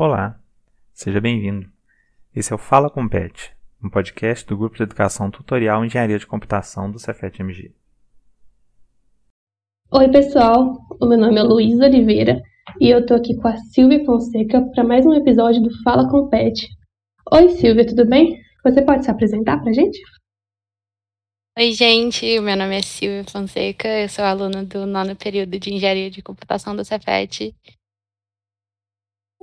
[0.00, 0.38] Olá,
[0.94, 1.68] seja bem-vindo.
[2.32, 3.52] Esse é o Fala Compete,
[3.82, 7.74] um podcast do Grupo de Educação Tutorial Engenharia de Computação do Cefet-MG.
[9.90, 10.78] Oi, pessoal.
[11.00, 12.40] O meu nome é Luísa Oliveira
[12.80, 16.68] e eu tô aqui com a Silvia Fonseca para mais um episódio do Fala Compete.
[17.32, 18.40] Oi, Silvia, tudo bem?
[18.62, 19.98] Você pode se apresentar pra gente?
[21.58, 22.38] Oi, gente.
[22.38, 23.88] Meu nome é Silvia Fonseca.
[23.88, 27.52] Eu sou aluna do nono período de Engenharia de Computação do Cefet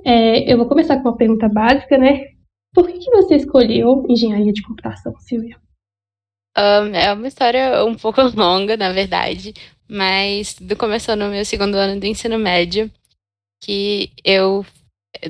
[0.04, 2.36] é, eu vou começar com uma pergunta básica, né?
[2.74, 5.58] Por que, você escolheu engenharia de computação, Silvia?
[6.56, 9.54] Um, é uma história um pouco longa, na verdade,
[9.88, 12.90] mas tudo começou no meu segundo ano do ensino médio,
[13.62, 14.64] que eu,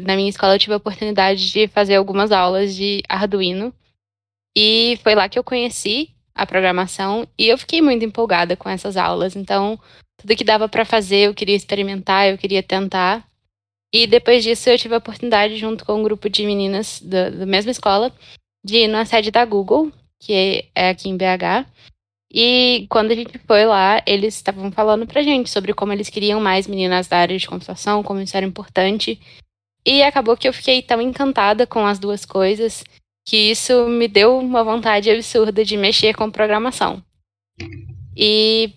[0.01, 3.73] na minha escola, eu tive a oportunidade de fazer algumas aulas de Arduino,
[4.57, 8.97] e foi lá que eu conheci a programação, e eu fiquei muito empolgada com essas
[8.97, 9.79] aulas, então
[10.17, 13.27] tudo que dava para fazer eu queria experimentar, eu queria tentar,
[13.97, 17.47] e depois disso eu tive a oportunidade, junto com um grupo de meninas da, da
[17.47, 18.13] mesma escola,
[18.63, 21.67] de ir na sede da Google, que é aqui em BH.
[22.31, 26.39] E quando a gente foi lá, eles estavam falando pra gente sobre como eles queriam
[26.39, 29.19] mais meninas da área de computação, como isso era importante.
[29.85, 32.85] E acabou que eu fiquei tão encantada com as duas coisas
[33.27, 37.03] que isso me deu uma vontade absurda de mexer com programação.
[38.15, 38.75] E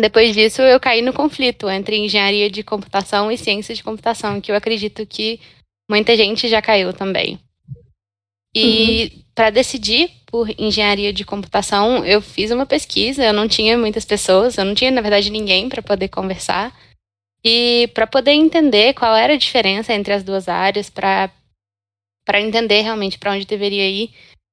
[0.00, 4.50] depois disso, eu caí no conflito entre engenharia de computação e ciência de computação, que
[4.50, 5.40] eu acredito que
[5.90, 7.38] muita gente já caiu também.
[8.54, 9.22] E uhum.
[9.34, 14.58] para decidir por engenharia de computação, eu fiz uma pesquisa, eu não tinha muitas pessoas,
[14.58, 16.76] eu não tinha, na verdade, ninguém para poder conversar.
[17.44, 21.30] E para poder entender qual era a diferença entre as duas áreas, para
[22.40, 24.10] entender realmente para onde deveria ir,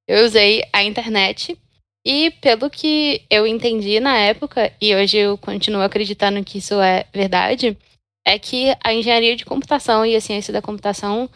[0.07, 1.57] eu usei a internet
[2.05, 7.07] e pelo que eu entendi na época, e hoje eu continuo acreditando que isso é
[7.11, 7.75] verdade,
[8.23, 11.27] é que a engenharia de computação e a ciência da computação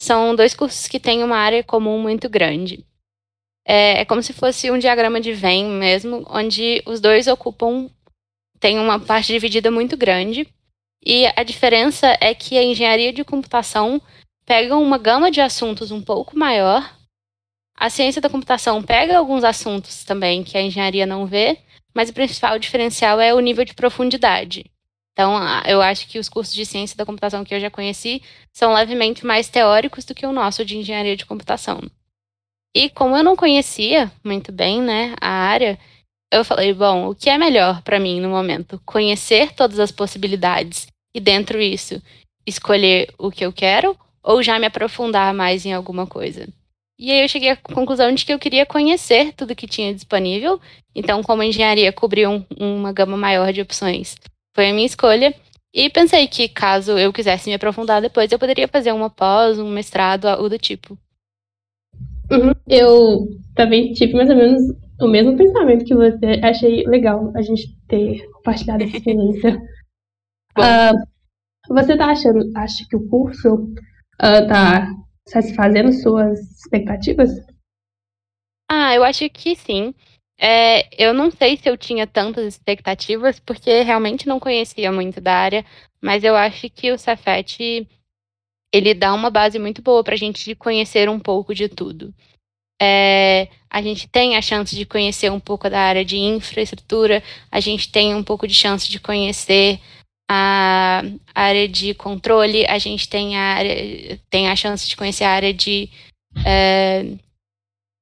[0.00, 2.84] são dois cursos que têm uma área comum muito grande.
[3.66, 7.90] É, é como se fosse um diagrama de Venn mesmo, onde os dois ocupam,
[8.60, 10.46] tem uma parte dividida muito grande.
[11.04, 14.00] E a diferença é que a engenharia de computação
[14.46, 16.96] pega uma gama de assuntos um pouco maior
[17.82, 21.58] a ciência da computação pega alguns assuntos também que a engenharia não vê,
[21.92, 24.64] mas o principal diferencial é o nível de profundidade.
[25.12, 28.22] Então, eu acho que os cursos de ciência da computação que eu já conheci
[28.52, 31.80] são levemente mais teóricos do que o nosso de engenharia de computação.
[32.72, 35.76] E como eu não conhecia muito bem, né, a área,
[36.32, 38.80] eu falei, bom, o que é melhor para mim no momento?
[38.86, 42.00] Conhecer todas as possibilidades e dentro disso
[42.46, 46.46] escolher o que eu quero ou já me aprofundar mais em alguma coisa?
[46.98, 50.60] E aí eu cheguei à conclusão de que eu queria conhecer tudo que tinha disponível.
[50.94, 54.16] Então, como engenharia cobriu um, uma gama maior de opções,
[54.54, 55.34] foi a minha escolha.
[55.74, 59.70] E pensei que caso eu quisesse me aprofundar depois, eu poderia fazer uma pós, um
[59.70, 60.98] mestrado, algo do tipo.
[62.30, 62.52] Uhum.
[62.68, 64.62] Eu também tive mais ou menos
[65.00, 66.40] o mesmo pensamento que você.
[66.42, 69.56] Achei legal a gente ter compartilhado essa experiência.
[70.58, 70.94] uh,
[71.68, 74.86] você tá achando, acha que o curso uh, tá
[75.28, 77.30] satisfazendo suas expectativas?
[78.70, 79.94] Ah, eu acho que sim.
[80.38, 85.34] É, eu não sei se eu tinha tantas expectativas, porque realmente não conhecia muito da
[85.34, 85.64] área,
[86.00, 87.86] mas eu acho que o Cefet
[88.72, 92.12] ele dá uma base muito boa para a gente conhecer um pouco de tudo.
[92.80, 97.60] É, a gente tem a chance de conhecer um pouco da área de infraestrutura, a
[97.60, 99.78] gente tem um pouco de chance de conhecer
[100.34, 101.02] a
[101.34, 105.52] área de controle, a gente tem a, área, tem a chance de conhecer a área
[105.52, 105.90] de
[106.46, 107.04] é,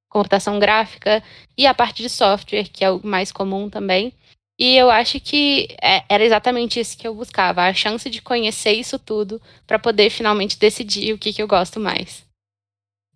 [0.08, 1.22] computação gráfica
[1.58, 4.12] e a parte de software, que é o mais comum também.
[4.56, 8.72] E eu acho que é, era exatamente isso que eu buscava, a chance de conhecer
[8.72, 12.24] isso tudo para poder finalmente decidir o que, que eu gosto mais.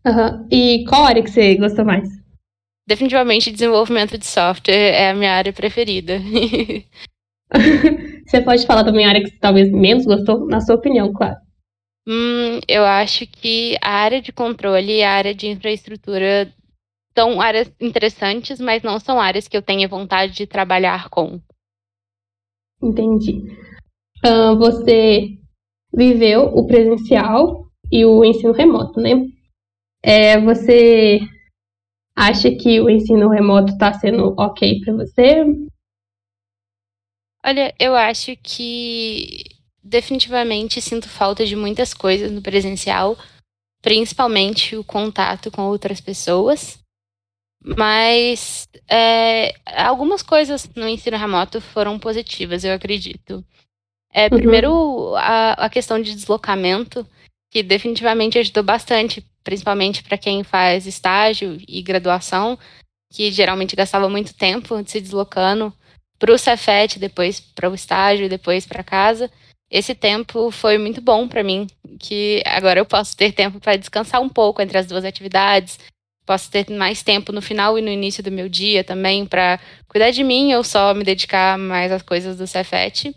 [0.04, 0.48] Uhum.
[0.50, 2.08] E qual área que você gostou mais?
[2.86, 6.19] Definitivamente desenvolvimento de software é a minha área preferida.
[8.27, 11.37] Você pode falar também a área que você talvez menos gostou, na sua opinião, claro.
[12.06, 16.52] Hum, eu acho que a área de controle e a área de infraestrutura
[17.17, 21.41] são áreas interessantes, mas não são áreas que eu tenha vontade de trabalhar com.
[22.82, 23.43] Entendi.
[24.25, 25.38] Uh, você
[25.93, 29.26] viveu o presencial e o ensino remoto, né?
[30.02, 31.20] É, você
[32.17, 35.44] acha que o ensino remoto está sendo ok para você?
[37.44, 39.44] Olha, eu acho que
[39.82, 43.19] definitivamente sinto falta de muitas coisas no presencial,
[43.82, 46.79] principalmente o contato com outras pessoas.
[47.62, 53.44] Mas é, algumas coisas no ensino remoto foram positivas, eu acredito.
[54.11, 54.31] É, uhum.
[54.31, 57.06] Primeiro, a, a questão de deslocamento,
[57.50, 62.58] que definitivamente ajudou bastante, principalmente para quem faz estágio e graduação,
[63.12, 65.73] que geralmente gastava muito tempo se deslocando
[66.25, 69.31] para o Cefet, depois para o estágio, depois para casa.
[69.71, 71.67] Esse tempo foi muito bom para mim,
[72.00, 75.79] que agora eu posso ter tempo para descansar um pouco entre as duas atividades,
[76.25, 80.12] posso ter mais tempo no final e no início do meu dia também para cuidar
[80.12, 83.15] de mim ou só me dedicar mais às coisas do Cefet.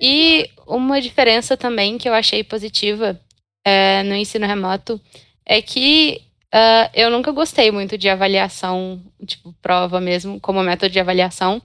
[0.00, 3.20] E uma diferença também que eu achei positiva
[3.64, 5.00] é, no ensino remoto
[5.44, 6.22] é que
[6.54, 11.60] uh, eu nunca gostei muito de avaliação, tipo, prova mesmo, como método de avaliação.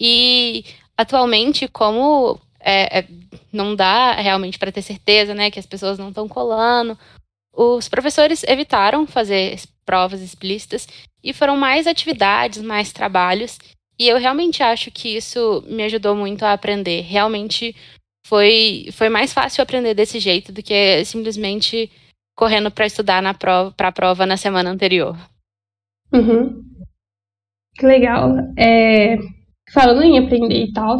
[0.00, 0.64] E
[0.96, 3.06] atualmente, como é, é,
[3.52, 6.98] não dá realmente para ter certeza, né, que as pessoas não estão colando,
[7.52, 10.88] os professores evitaram fazer provas explícitas
[11.22, 13.58] e foram mais atividades, mais trabalhos.
[13.98, 17.02] E eu realmente acho que isso me ajudou muito a aprender.
[17.02, 17.76] Realmente
[18.26, 21.90] foi, foi mais fácil aprender desse jeito do que simplesmente
[22.36, 25.16] correndo para estudar na prova, para a prova na semana anterior.
[26.12, 26.64] Uhum.
[27.76, 28.30] Que legal.
[28.58, 29.16] É,
[29.74, 30.98] falando em aprender e tal,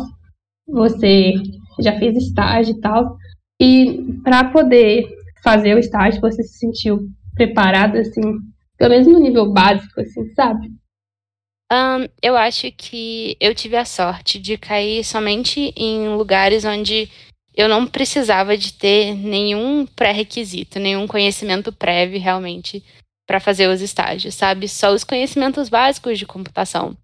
[0.67, 1.35] você
[1.81, 3.17] já fez estágio e tal,
[3.61, 5.06] e para poder
[5.43, 8.21] fazer o estágio, você se sentiu preparada, assim,
[8.76, 10.73] pelo menos no nível básico, assim, sabe?
[11.73, 17.09] Um, eu acho que eu tive a sorte de cair somente em lugares onde
[17.55, 22.85] eu não precisava de ter nenhum pré-requisito, nenhum conhecimento prévio realmente
[23.26, 24.69] para fazer os estágios, sabe?
[24.69, 26.97] Só os conhecimentos básicos de computação.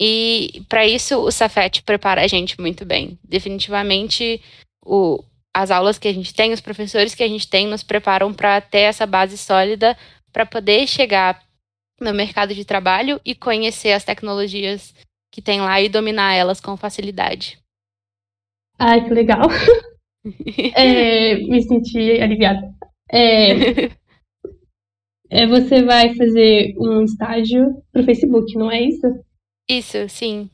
[0.00, 3.18] E para isso o Safet prepara a gente muito bem.
[3.22, 4.40] Definitivamente
[4.82, 5.22] o,
[5.54, 8.60] as aulas que a gente tem, os professores que a gente tem nos preparam para
[8.62, 9.94] ter essa base sólida
[10.32, 11.42] para poder chegar
[12.00, 14.94] no mercado de trabalho e conhecer as tecnologias
[15.30, 17.58] que tem lá e dominar elas com facilidade.
[18.78, 19.48] Ai, que legal.
[20.74, 22.72] é, me senti aliviada.
[23.12, 23.90] É,
[25.30, 29.06] é, você vai fazer um estágio pro Facebook, não é isso?
[29.70, 30.50] Isso, sim.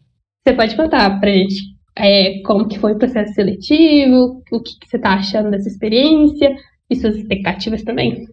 [0.46, 1.54] Você pode contar pra gente
[1.96, 6.54] é, como que foi o processo seletivo, o que, que você tá achando dessa experiência
[6.90, 8.28] e suas expectativas também?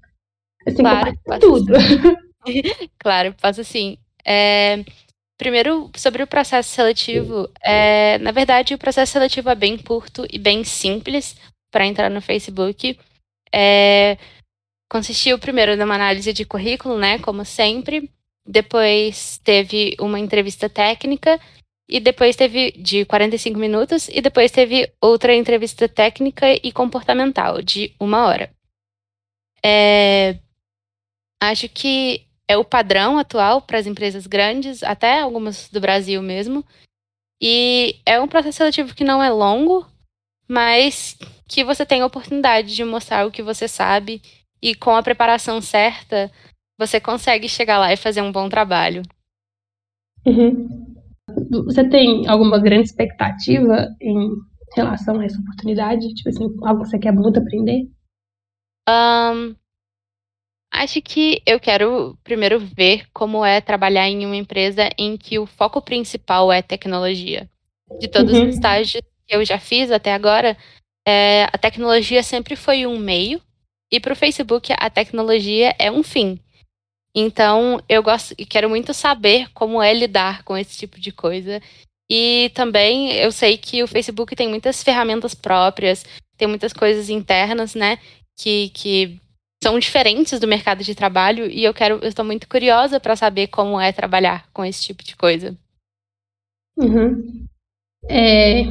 [0.67, 1.73] Assim, claro, tudo.
[2.99, 3.97] claro, posso sim.
[4.25, 4.83] É,
[5.37, 10.37] primeiro, sobre o processo seletivo, é, na verdade, o processo seletivo é bem curto e
[10.37, 11.35] bem simples
[11.71, 12.99] para entrar no Facebook.
[13.53, 14.17] É,
[14.91, 18.09] consistiu primeiro numa análise de currículo, né, como sempre.
[18.45, 21.39] Depois teve uma entrevista técnica
[21.87, 27.93] e depois teve de 45 minutos e depois teve outra entrevista técnica e comportamental de
[27.99, 28.51] uma hora.
[29.63, 30.37] É,
[31.43, 36.65] Acho que é o padrão atual para as empresas grandes, até algumas do Brasil mesmo.
[37.41, 39.85] E é um processo seletivo que não é longo,
[40.47, 44.21] mas que você tem a oportunidade de mostrar o que você sabe
[44.61, 46.31] e com a preparação certa,
[46.85, 49.03] você consegue chegar lá e fazer um bom trabalho.
[50.25, 50.95] Uhum.
[51.65, 54.29] Você tem alguma grande expectativa em
[54.75, 56.13] relação a essa oportunidade?
[56.13, 57.87] Tipo assim, algo que você quer muito aprender?
[58.89, 59.55] Um,
[60.73, 65.45] Acho que eu quero primeiro ver como é trabalhar em uma empresa em que o
[65.45, 67.47] foco principal é tecnologia.
[67.99, 68.49] De todos uhum.
[68.49, 70.57] os estágios que eu já fiz até agora,
[71.07, 73.39] é, a tecnologia sempre foi um meio,
[73.91, 76.39] e para o Facebook a tecnologia é um fim.
[77.15, 81.61] Então eu gosto e quero muito saber como é lidar com esse tipo de coisa.
[82.09, 86.05] E também eu sei que o Facebook tem muitas ferramentas próprias,
[86.37, 87.97] tem muitas coisas internas, né?
[88.35, 89.19] Que, que
[89.63, 93.47] são diferentes do mercado de trabalho e eu quero, eu estou muito curiosa para saber
[93.47, 95.55] como é trabalhar com esse tipo de coisa.
[96.75, 97.45] Uhum.
[98.09, 98.63] É,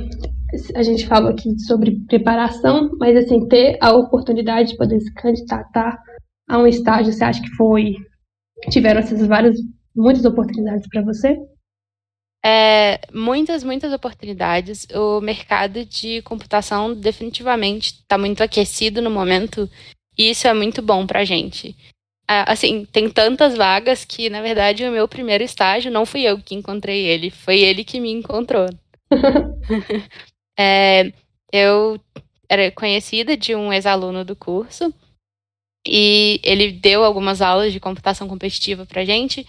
[0.74, 5.98] a gente fala aqui sobre preparação, mas assim ter a oportunidade de poder se candidatar
[6.48, 7.96] a um estágio, você acha que foi
[8.70, 9.56] tiveram essas várias
[9.94, 11.38] muitas oportunidades para você?
[12.44, 14.86] É, muitas, muitas oportunidades.
[14.94, 19.70] O mercado de computação definitivamente está muito aquecido no momento
[20.18, 21.76] e isso é muito bom pra gente.
[22.26, 26.54] Assim, tem tantas vagas que, na verdade, o meu primeiro estágio não fui eu que
[26.54, 28.66] encontrei ele, foi ele que me encontrou.
[30.58, 31.12] é,
[31.52, 32.00] eu
[32.48, 34.92] era conhecida de um ex-aluno do curso
[35.86, 39.46] e ele deu algumas aulas de computação competitiva pra gente.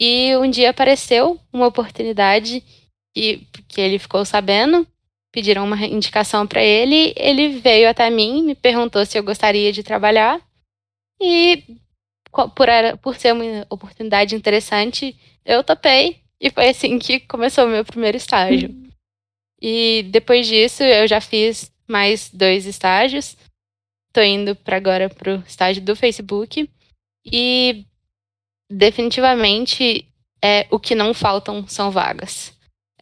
[0.00, 2.62] E um dia apareceu uma oportunidade
[3.14, 4.86] que, que ele ficou sabendo.
[5.32, 9.82] Pediram uma indicação para ele, ele veio até mim, me perguntou se eu gostaria de
[9.82, 10.40] trabalhar.
[11.20, 11.64] E
[12.30, 12.68] por,
[13.02, 16.22] por ser uma oportunidade interessante, eu topei.
[16.40, 18.74] E foi assim que começou o meu primeiro estágio.
[19.60, 23.36] E depois disso eu já fiz mais dois estágios,
[24.22, 26.68] indo para agora pro estágio do Facebook
[27.26, 27.84] e
[28.70, 30.06] definitivamente
[30.42, 32.52] é, o que não faltam são vagas.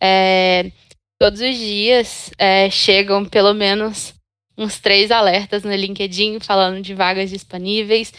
[0.01, 0.71] É,
[1.19, 4.15] todos os dias é, chegam pelo menos
[4.57, 8.13] uns três alertas no LinkedIn falando de vagas disponíveis.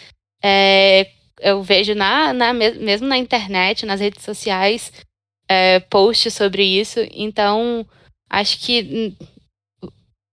[0.43, 4.91] É, eu vejo na, na, mesmo na internet, nas redes sociais,
[5.47, 6.99] é, posts sobre isso.
[7.11, 7.87] Então,
[8.29, 9.15] acho que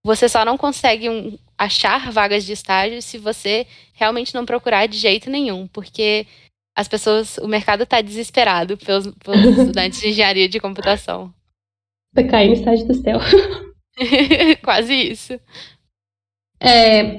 [0.04, 4.96] você só não consegue um, achar vagas de estágio se você realmente não procurar de
[4.98, 6.26] jeito nenhum, porque
[6.76, 11.32] as pessoas, o mercado está desesperado pelos, pelos estudantes de engenharia de computação.
[12.12, 13.18] Vai cair no estágio do céu.
[14.62, 15.38] Quase isso.
[16.60, 17.16] É,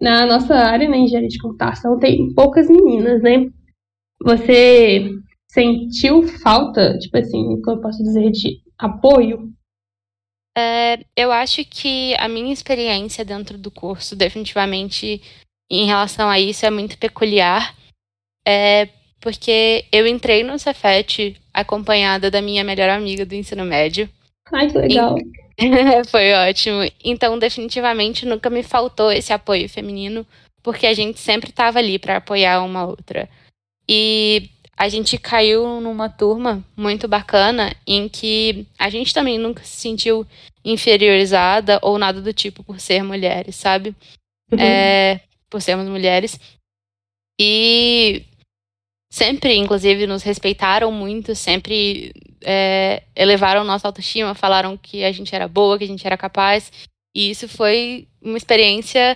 [0.00, 3.46] na nossa área, na engenharia de computação, tem poucas meninas, né?
[4.22, 5.10] Você
[5.50, 9.52] sentiu falta, tipo assim, como eu posso dizer, de apoio?
[10.56, 15.22] É, eu acho que a minha experiência dentro do curso, definitivamente,
[15.70, 17.74] em relação a isso, é muito peculiar.
[18.46, 18.88] É,
[19.20, 24.08] porque eu entrei no Cefet acompanhada da minha melhor amiga do ensino médio.
[24.52, 25.14] Ai, que legal.
[26.10, 26.90] Foi ótimo.
[27.04, 30.26] Então, definitivamente, nunca me faltou esse apoio feminino,
[30.62, 33.28] porque a gente sempre estava ali para apoiar uma outra.
[33.88, 39.76] E a gente caiu numa turma muito bacana em que a gente também nunca se
[39.76, 40.26] sentiu
[40.64, 43.94] inferiorizada ou nada do tipo por ser mulheres, sabe?
[44.50, 44.58] Uhum.
[44.58, 45.20] É,
[45.50, 46.40] por sermos mulheres.
[47.38, 48.24] E
[49.12, 55.46] sempre, inclusive, nos respeitaram muito, sempre é, elevaram nossa autoestima, falaram que a gente era
[55.46, 56.72] boa, que a gente era capaz.
[57.14, 59.14] E isso foi uma experiência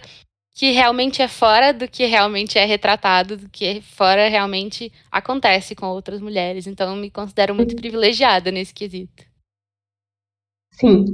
[0.54, 5.86] que realmente é fora do que realmente é retratado, do que fora realmente acontece com
[5.86, 6.68] outras mulheres.
[6.68, 9.24] Então, eu me considero muito privilegiada nesse quesito.
[10.70, 11.04] Sim.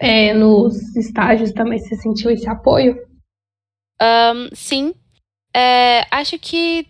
[0.00, 2.96] É, nos estágios também você sentiu esse apoio?
[4.02, 4.94] Um, sim.
[5.54, 6.86] É, acho que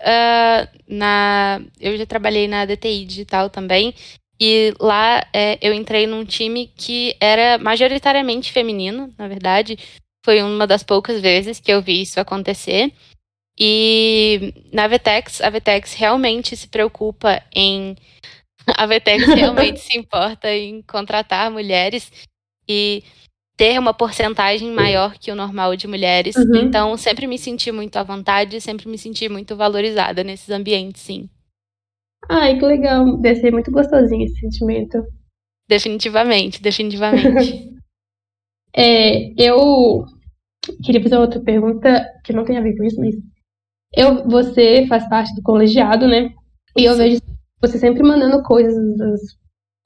[0.00, 1.60] uh, na.
[1.80, 3.94] Eu já trabalhei na DTI digital também.
[4.40, 9.76] E lá é, eu entrei num time que era majoritariamente feminino, na verdade.
[10.24, 12.92] Foi uma das poucas vezes que eu vi isso acontecer.
[13.58, 17.96] E na Vetex, a Vetex realmente se preocupa em.
[18.76, 22.12] A Vetex realmente se importa em contratar mulheres
[22.68, 23.02] e
[23.56, 26.36] ter uma porcentagem maior que o normal de mulheres.
[26.36, 26.56] Uhum.
[26.56, 31.28] Então, sempre me senti muito à vontade, sempre me senti muito valorizada nesses ambientes, sim.
[32.28, 33.16] Ai, que legal.
[33.18, 35.04] Deve ser muito gostosinho esse sentimento.
[35.68, 37.70] Definitivamente, definitivamente.
[38.76, 40.04] é, eu
[40.84, 43.14] queria fazer outra pergunta que não tem a ver com isso, mas
[43.96, 46.30] eu, você faz parte do colegiado, né?
[46.76, 47.20] E eu vejo
[47.60, 48.74] você sempre mandando coisas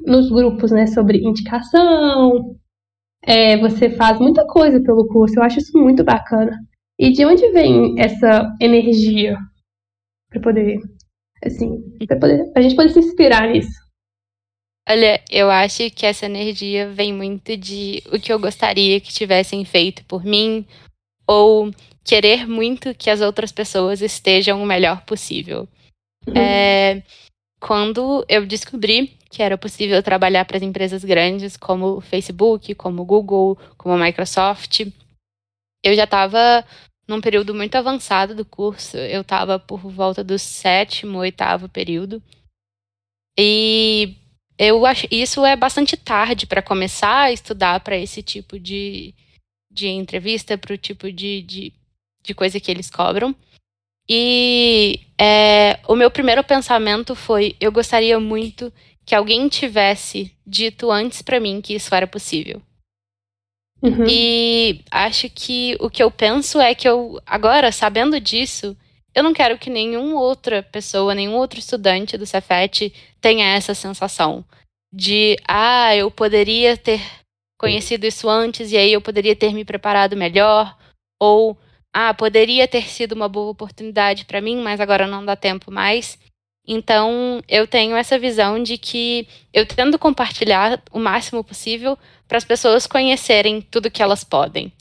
[0.01, 2.57] nos grupos, né, sobre indicação,
[3.23, 6.59] é, você faz muita coisa pelo curso, eu acho isso muito bacana.
[6.99, 9.37] E de onde vem essa energia
[10.31, 10.79] para poder,
[11.45, 13.84] assim, para poder, a gente poder se inspirar nisso?
[14.89, 19.65] Olha, eu acho que essa energia vem muito de o que eu gostaria que tivessem
[19.65, 20.67] feito por mim,
[21.27, 21.71] ou
[22.05, 25.67] querer muito que as outras pessoas estejam o melhor possível.
[26.27, 26.37] Uhum.
[26.37, 27.03] É,
[27.59, 33.03] quando eu descobri que era possível trabalhar para as empresas grandes como o Facebook, como
[33.03, 34.87] o Google, como a Microsoft,
[35.83, 36.65] eu já estava
[37.09, 38.97] num período muito avançado do curso.
[38.97, 42.23] Eu estava por volta do sétimo, oitavo período.
[43.37, 44.15] E
[44.59, 49.15] eu acho isso é bastante tarde para começar a estudar para esse tipo de,
[49.71, 51.73] de entrevista, para o tipo de, de,
[52.23, 53.35] de coisa que eles cobram.
[54.09, 58.73] E é, o meu primeiro pensamento foi: eu gostaria muito
[59.05, 62.63] que alguém tivesse dito antes para mim que isso era possível.
[63.83, 64.07] Uhum.
[64.09, 68.75] E acho que o que eu penso é que eu, agora, sabendo disso,
[69.15, 74.45] eu não quero que nenhuma outra pessoa, nenhum outro estudante do Cefet tenha essa sensação
[74.93, 77.01] de, ah, eu poderia ter
[77.59, 80.77] conhecido isso antes e aí eu poderia ter me preparado melhor,
[81.21, 81.57] ou
[81.93, 86.19] ah, poderia ter sido uma boa oportunidade para mim, mas agora não dá tempo mais.
[86.67, 92.45] Então, eu tenho essa visão de que eu tento compartilhar o máximo possível para as
[92.45, 94.73] pessoas conhecerem tudo que elas podem.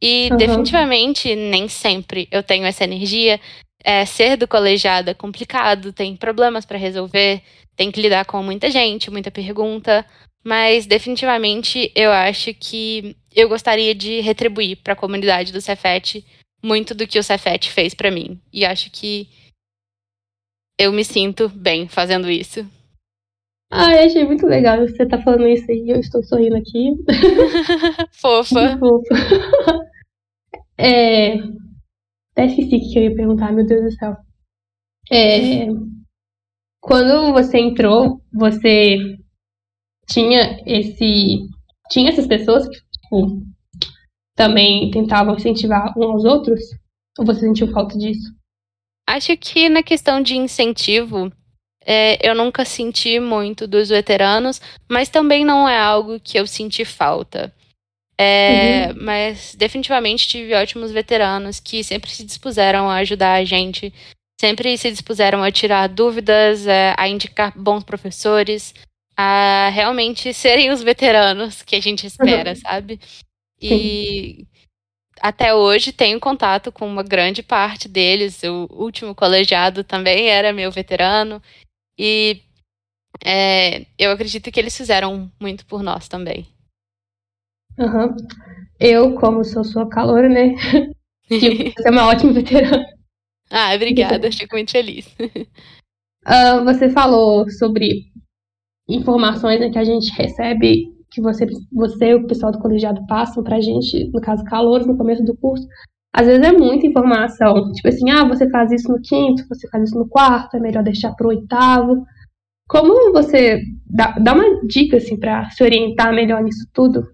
[0.00, 0.36] E uhum.
[0.36, 3.40] definitivamente nem sempre eu tenho essa energia.
[3.82, 7.40] É, ser do colegiado é complicado, tem problemas para resolver,
[7.76, 10.04] tem que lidar com muita gente, muita pergunta,
[10.44, 16.24] mas definitivamente eu acho que eu gostaria de retribuir para a comunidade do Cefet
[16.62, 18.40] muito do que o Cefet fez para mim.
[18.52, 19.28] E acho que
[20.78, 22.66] eu me sinto bem fazendo isso.
[23.70, 25.90] Ai, achei muito legal você tá falando isso aí.
[25.90, 26.94] Eu estou sorrindo aqui.
[28.12, 28.76] Fofa.
[28.78, 29.87] Fofa.
[30.78, 31.34] É...
[32.32, 34.16] Até esqueci que eu ia perguntar, meu Deus do céu.
[35.10, 35.66] É...
[36.80, 38.98] Quando você entrou, você
[40.08, 41.38] tinha esse.
[41.90, 43.42] Tinha essas pessoas que tipo,
[44.36, 46.60] também tentavam incentivar uns aos outros?
[47.18, 48.32] Ou você sentiu falta disso?
[49.08, 51.32] Acho que na questão de incentivo,
[51.84, 56.84] é, eu nunca senti muito dos veteranos, mas também não é algo que eu senti
[56.84, 57.52] falta.
[58.20, 59.04] É, uhum.
[59.04, 63.94] Mas definitivamente tive ótimos veteranos que sempre se dispuseram a ajudar a gente,
[64.40, 68.74] sempre se dispuseram a tirar dúvidas, é, a indicar bons professores,
[69.16, 72.56] a realmente serem os veteranos que a gente espera, uhum.
[72.56, 73.00] sabe?
[73.60, 74.46] E Sim.
[75.20, 78.42] até hoje tenho contato com uma grande parte deles.
[78.42, 81.40] O último colegiado também era meu veterano.
[81.96, 82.42] E
[83.24, 86.46] é, eu acredito que eles fizeram muito por nós também.
[87.78, 88.16] Uhum.
[88.80, 90.54] Eu, como sou sua calor, né?
[91.28, 92.84] você é uma ótima veterana.
[93.50, 95.06] Ah, obrigada, fico muito feliz.
[96.26, 98.06] Uh, você falou sobre
[98.88, 103.42] informações né, que a gente recebe, que você, você e o pessoal do colegiado passam
[103.42, 105.66] pra gente, no caso, calouros, no começo do curso.
[106.12, 107.70] Às vezes é muita informação.
[107.72, 110.82] Tipo assim, ah, você faz isso no quinto, você faz isso no quarto, é melhor
[110.82, 112.04] deixar pro oitavo.
[112.68, 117.06] Como você dá, dá uma dica, assim, pra se orientar melhor nisso tudo?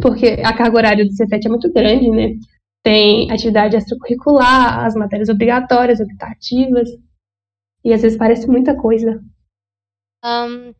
[0.00, 2.36] Porque a carga horária do Cefet é muito grande, né?
[2.82, 6.88] Tem atividade extracurricular, as matérias obrigatórias, optativas.
[7.84, 9.22] E às vezes parece muita coisa.
[10.24, 10.74] Um,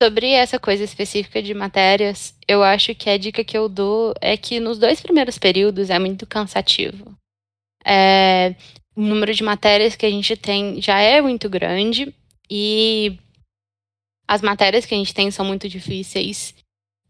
[0.00, 4.36] Sobre essa coisa específica de matérias, eu acho que a dica que eu dou é
[4.36, 7.18] que nos dois primeiros períodos é muito cansativo.
[7.84, 8.54] É,
[8.94, 12.14] o número de matérias que a gente tem já é muito grande
[12.48, 13.18] e
[14.28, 16.54] as matérias que a gente tem são muito difíceis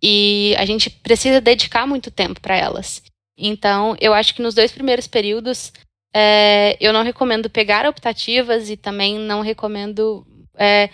[0.03, 3.03] e a gente precisa dedicar muito tempo para elas.
[3.37, 5.73] Então, eu acho que nos dois primeiros períodos
[6.15, 10.91] é, eu não recomendo pegar optativas e também não recomendo é,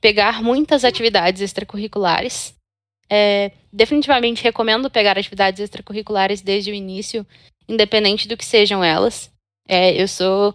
[0.00, 2.54] pegar muitas atividades extracurriculares.
[3.08, 7.26] É, definitivamente recomendo pegar atividades extracurriculares desde o início,
[7.68, 9.30] independente do que sejam elas.
[9.68, 10.54] É, eu sou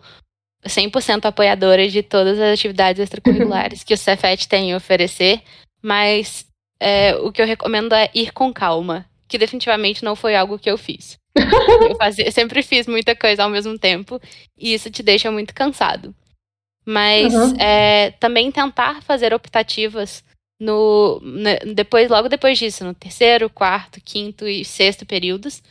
[0.66, 5.42] 100% apoiadora de todas as atividades extracurriculares que o Cefet tem a oferecer,
[5.82, 6.46] mas
[6.80, 10.70] é, o que eu recomendo é ir com calma, que definitivamente não foi algo que
[10.70, 11.18] eu fiz.
[11.36, 14.22] eu fazia, sempre fiz muita coisa ao mesmo tempo,
[14.58, 16.14] e isso te deixa muito cansado.
[16.86, 17.56] Mas uhum.
[17.60, 20.24] é, também tentar fazer optativas
[20.60, 25.62] no né, depois logo depois disso, no terceiro, quarto, quinto e sexto períodos,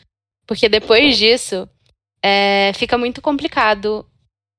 [0.46, 1.68] porque depois disso
[2.22, 4.04] é, fica muito complicado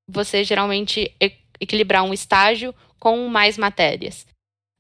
[0.08, 1.12] você geralmente
[1.60, 4.26] equilibrar um estágio com mais matérias.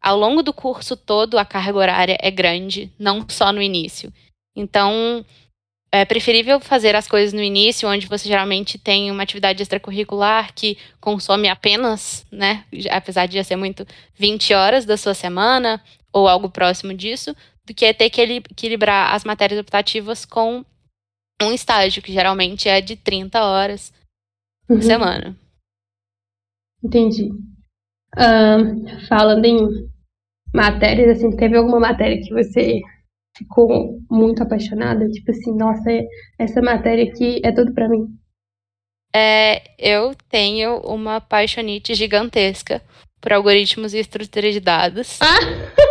[0.05, 4.13] Ao longo do curso todo, a carga horária é grande, não só no início.
[4.55, 5.25] Então,
[5.91, 10.77] é preferível fazer as coisas no início, onde você geralmente tem uma atividade extracurricular que
[11.01, 15.81] consome apenas, né, apesar de já ser muito, 20 horas da sua semana,
[16.13, 20.63] ou algo próximo disso, do que ter que equilibrar as matérias optativas com
[21.41, 23.91] um estágio, que geralmente é de 30 horas
[24.67, 24.83] por uhum.
[24.83, 25.35] semana.
[26.83, 27.31] Entendi.
[28.15, 29.94] Uh, falando em
[30.55, 32.81] matérias, assim, teve alguma matéria que você
[33.37, 35.07] ficou muito apaixonada?
[35.09, 36.05] Tipo assim, nossa, é,
[36.39, 38.07] essa matéria aqui é tudo para mim.
[39.13, 42.81] É, eu tenho uma paixonite gigantesca
[43.21, 45.19] por algoritmos e estrutura de dados.
[45.21, 45.39] Ah!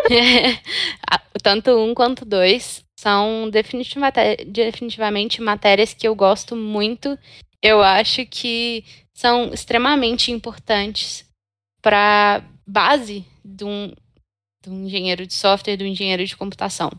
[1.42, 2.82] Tanto um quanto dois.
[2.98, 7.18] São definitivamente matérias que eu gosto muito.
[7.62, 11.24] Eu acho que são extremamente importantes
[11.82, 13.92] para base de um,
[14.66, 16.90] um engenheiro de software, um engenheiro de computação.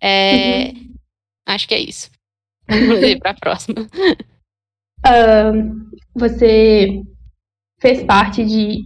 [0.00, 0.94] É, uhum.
[1.46, 2.10] Acho que é isso.
[2.68, 3.86] Vamos ir para a próxima.
[6.14, 7.02] Você
[7.80, 8.84] fez parte de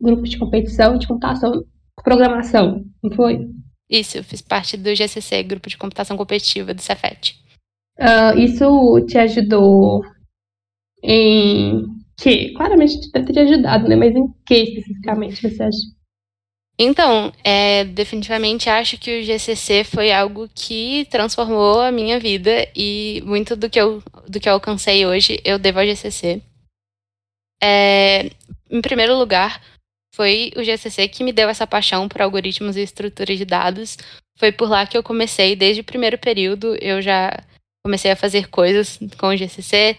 [0.00, 1.64] grupos de competição de computação,
[2.02, 3.48] programação, não foi?
[3.88, 7.38] Isso, eu fiz parte do GCC, Grupo de Computação Competitiva do Cefet.
[7.98, 10.02] Uh, isso te ajudou
[11.02, 11.84] em
[12.18, 12.52] que?
[12.54, 13.94] Claramente deve ter te ajudado, né?
[13.94, 15.93] Mas em que especificamente você acha?
[16.78, 23.22] Então, é, definitivamente acho que o GCC foi algo que transformou a minha vida e
[23.24, 26.42] muito do que eu, do que eu alcancei hoje eu devo ao GCC.
[27.62, 28.30] É,
[28.68, 29.62] em primeiro lugar,
[30.14, 33.96] foi o GCC que me deu essa paixão por algoritmos e estruturas de dados.
[34.36, 37.32] Foi por lá que eu comecei, desde o primeiro período, eu já
[37.84, 39.96] comecei a fazer coisas com o GCC.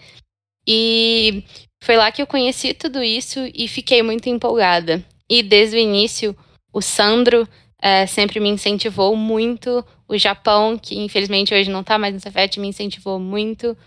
[0.68, 1.44] E
[1.82, 5.04] foi lá que eu conheci tudo isso e fiquei muito empolgada.
[5.30, 6.36] E desde o início,
[6.76, 7.48] o Sandro
[7.82, 9.86] é, sempre me incentivou muito.
[10.10, 13.78] O Japão, que infelizmente hoje não está mais no Cefet, me incentivou muito.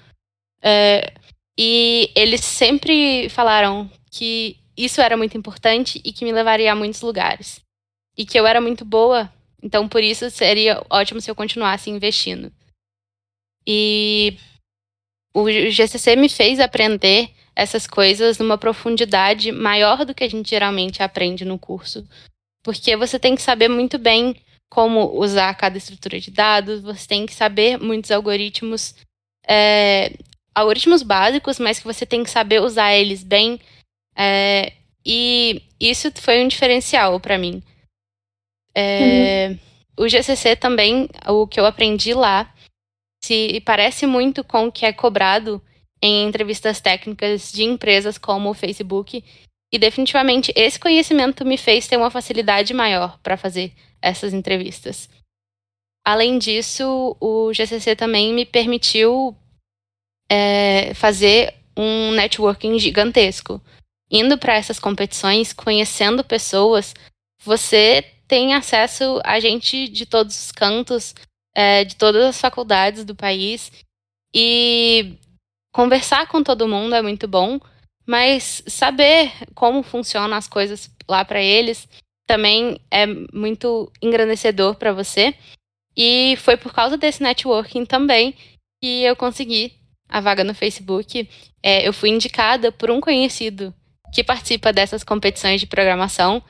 [0.62, 1.12] É,
[1.58, 7.02] e eles sempre falaram que isso era muito importante e que me levaria a muitos
[7.02, 7.60] lugares.
[8.16, 9.30] E que eu era muito boa,
[9.62, 12.50] então por isso seria ótimo se eu continuasse investindo.
[13.66, 14.38] E
[15.34, 21.02] o GCC me fez aprender essas coisas numa profundidade maior do que a gente geralmente
[21.02, 22.08] aprende no curso.
[22.68, 24.36] Porque você tem que saber muito bem
[24.68, 28.94] como usar cada estrutura de dados, você tem que saber muitos algoritmos,
[29.46, 30.12] é,
[30.54, 33.58] algoritmos básicos, mas que você tem que saber usar eles bem.
[34.14, 37.62] É, e isso foi um diferencial para mim.
[38.74, 39.48] É,
[39.96, 40.04] uhum.
[40.04, 42.54] O GCC também, o que eu aprendi lá,
[43.24, 45.62] se parece muito com o que é cobrado
[46.02, 49.24] em entrevistas técnicas de empresas como o Facebook.
[49.72, 55.08] E definitivamente esse conhecimento me fez ter uma facilidade maior para fazer essas entrevistas.
[56.04, 59.36] Além disso, o GCC também me permitiu
[60.30, 63.60] é, fazer um networking gigantesco.
[64.10, 66.94] Indo para essas competições, conhecendo pessoas,
[67.44, 71.14] você tem acesso a gente de todos os cantos,
[71.54, 73.70] é, de todas as faculdades do país.
[74.34, 75.14] E
[75.72, 77.60] conversar com todo mundo é muito bom,
[78.08, 81.86] mas saber como funcionam as coisas lá para eles
[82.26, 85.34] também é muito engrandecedor para você.
[85.94, 88.34] E foi por causa desse networking também
[88.80, 89.74] que eu consegui
[90.08, 91.28] a vaga no Facebook.
[91.62, 93.74] É, eu fui indicada por um conhecido
[94.14, 96.42] que participa dessas competições de programação.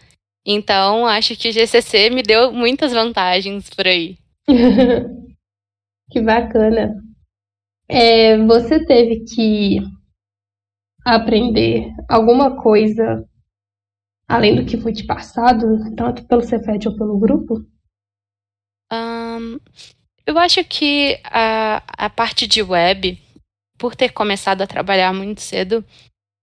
[0.47, 4.17] Então, acho que o GCC me deu muitas vantagens por aí.
[6.11, 6.95] que bacana.
[7.89, 9.81] É, você teve que
[11.15, 13.29] aprender alguma coisa
[14.29, 15.67] além do que foi te passado,
[15.97, 17.65] tanto pelo Cefet ou pelo grupo?
[18.93, 19.59] Um,
[20.27, 23.19] eu acho que a, a parte de web,
[23.79, 25.85] por ter começado a trabalhar muito cedo,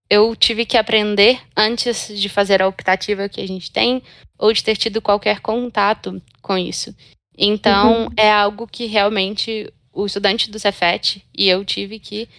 [0.09, 4.01] eu tive que aprender antes de fazer a optativa que a gente tem,
[4.37, 6.95] ou de ter tido qualquer contato com isso.
[7.37, 8.09] Então, uhum.
[8.17, 12.29] é algo que realmente o estudante do Cefet e eu tive que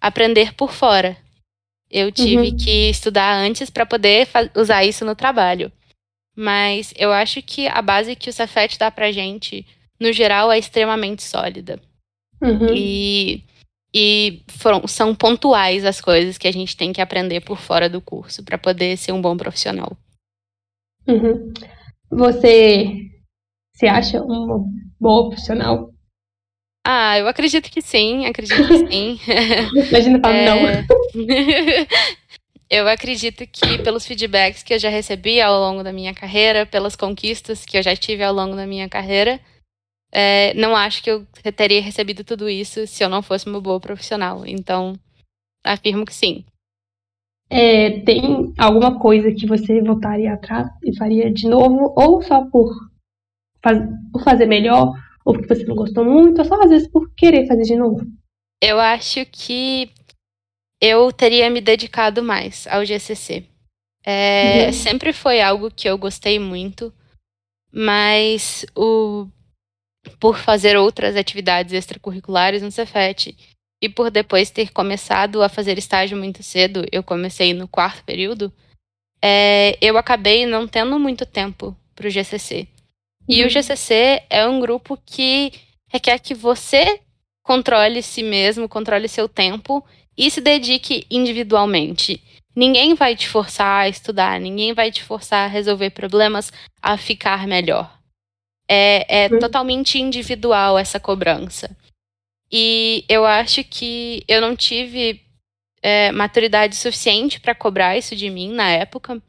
[0.00, 1.16] aprender por fora.
[1.92, 2.56] Eu tive uhum.
[2.56, 4.26] que estudar antes para poder
[4.56, 5.70] usar isso no trabalho.
[6.34, 9.66] Mas eu acho que a base que o Cefet dá pra gente,
[10.00, 11.78] no geral, é extremamente sólida.
[12.40, 12.72] Uhum.
[12.74, 13.44] E,
[13.94, 18.00] e foram, são pontuais as coisas que a gente tem que aprender por fora do
[18.00, 19.94] curso para poder ser um bom profissional.
[21.06, 21.52] Uhum.
[22.10, 23.10] Você
[23.74, 24.64] se acha uma
[24.98, 25.91] boa profissional?
[26.84, 29.18] Ah, eu acredito que sim, acredito que sim.
[29.88, 30.44] Imagina falar é...
[30.44, 30.58] não.
[32.68, 36.96] eu acredito que pelos feedbacks que eu já recebi ao longo da minha carreira, pelas
[36.96, 39.40] conquistas que eu já tive ao longo da minha carreira,
[40.10, 43.78] é, não acho que eu teria recebido tudo isso se eu não fosse uma boa
[43.78, 44.44] profissional.
[44.44, 44.94] Então,
[45.64, 46.44] afirmo que sim.
[47.48, 52.70] É, tem alguma coisa que você voltaria atrás e faria de novo, ou só por,
[53.62, 53.78] faz,
[54.10, 57.46] por fazer melhor, ou porque você não gostou muito, ou só às vezes por querer
[57.46, 58.06] fazer de novo?
[58.60, 59.90] Eu acho que
[60.80, 63.44] eu teria me dedicado mais ao GCC.
[64.04, 64.72] É, uhum.
[64.72, 66.92] Sempre foi algo que eu gostei muito,
[67.72, 69.28] mas o,
[70.18, 73.36] por fazer outras atividades extracurriculares no Cefet
[73.80, 78.52] e por depois ter começado a fazer estágio muito cedo, eu comecei no quarto período,
[79.20, 82.66] é, eu acabei não tendo muito tempo para o GCC.
[83.28, 85.52] E o GCC é um grupo que
[85.88, 87.00] requer que você
[87.42, 89.84] controle si mesmo, controle seu tempo
[90.16, 92.22] e se dedique individualmente.
[92.54, 97.46] Ninguém vai te forçar a estudar, ninguém vai te forçar a resolver problemas, a ficar
[97.46, 97.98] melhor.
[98.68, 99.38] É, é uhum.
[99.38, 101.74] totalmente individual essa cobrança.
[102.50, 105.22] E eu acho que eu não tive
[105.82, 109.20] é, maturidade suficiente para cobrar isso de mim na época.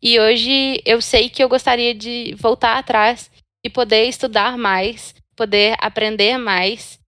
[0.00, 3.28] E hoje eu sei que eu gostaria de voltar atrás
[3.68, 6.98] e poder estudar mais, poder aprender mais,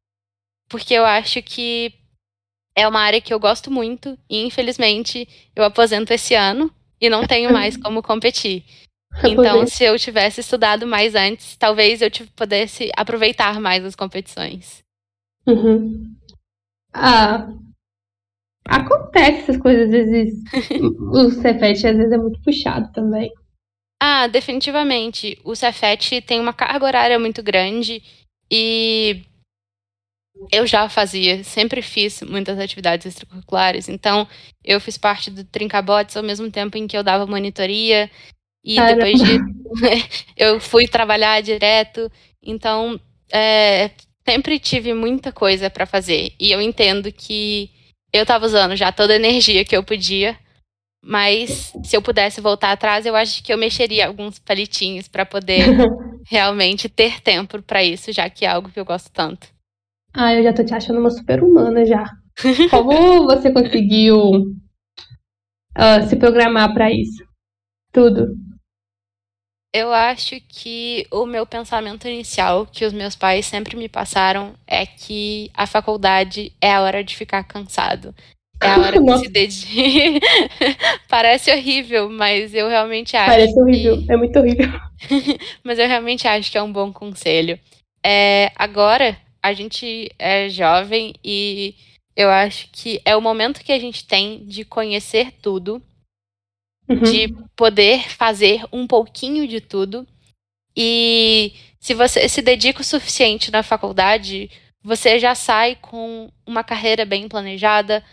[0.68, 1.94] porque eu acho que
[2.76, 6.70] é uma área que eu gosto muito e infelizmente eu aposento esse ano
[7.00, 8.62] e não tenho mais como competir.
[9.24, 14.84] Então, se eu tivesse estudado mais antes, talvez eu pudesse aproveitar mais as competições.
[15.46, 16.14] Uhum.
[16.92, 17.48] Ah,
[18.68, 20.44] acontece essas coisas, às vezes.
[21.10, 23.32] o Cefet às vezes é muito puxado também.
[24.00, 25.38] Ah, definitivamente.
[25.44, 28.02] O Cefet tem uma carga horária muito grande
[28.50, 29.22] e
[30.50, 33.88] eu já fazia, sempre fiz muitas atividades extracurriculares.
[33.88, 34.26] Então,
[34.64, 38.10] eu fiz parte do Trincabotes ao mesmo tempo em que eu dava monitoria
[38.64, 39.38] e depois de
[40.36, 42.10] eu fui trabalhar direto.
[42.42, 42.98] Então,
[43.30, 43.90] é,
[44.26, 47.70] sempre tive muita coisa para fazer e eu entendo que
[48.12, 50.38] eu tava usando já toda a energia que eu podia.
[51.02, 55.64] Mas se eu pudesse voltar atrás, eu acho que eu mexeria alguns palitinhos para poder
[56.28, 59.48] realmente ter tempo para isso, já que é algo que eu gosto tanto.
[60.12, 62.04] Ah, eu já tô te achando uma super humana já.
[62.70, 64.16] Como você conseguiu
[65.76, 67.24] uh, se programar para isso?
[67.92, 68.36] Tudo.
[69.72, 74.84] Eu acho que o meu pensamento inicial, que os meus pais sempre me passaram, é
[74.84, 78.12] que a faculdade é a hora de ficar cansado.
[78.62, 80.28] É a hora de se dedicar.
[81.08, 83.30] Parece horrível, mas eu realmente acho.
[83.30, 84.68] Parece horrível, é muito horrível.
[85.64, 87.58] mas eu realmente acho que é um bom conselho.
[88.04, 91.74] É, agora, a gente é jovem e
[92.14, 95.82] eu acho que é o momento que a gente tem de conhecer tudo
[96.90, 97.02] uhum.
[97.02, 100.06] de poder fazer um pouquinho de tudo.
[100.76, 104.50] E se você se dedica o suficiente na faculdade,
[104.82, 108.04] você já sai com uma carreira bem planejada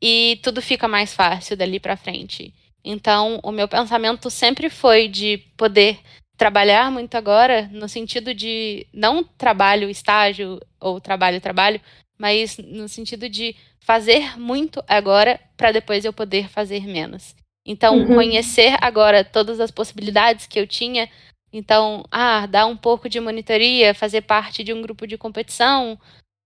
[0.00, 2.52] e tudo fica mais fácil dali para frente.
[2.84, 5.98] Então, o meu pensamento sempre foi de poder
[6.36, 11.80] trabalhar muito agora, no sentido de não trabalho, estágio ou trabalho, trabalho,
[12.18, 17.34] mas no sentido de fazer muito agora para depois eu poder fazer menos.
[17.64, 18.14] Então, uhum.
[18.14, 21.08] conhecer agora todas as possibilidades que eu tinha.
[21.52, 25.98] Então, ah, dar um pouco de monitoria, fazer parte de um grupo de competição,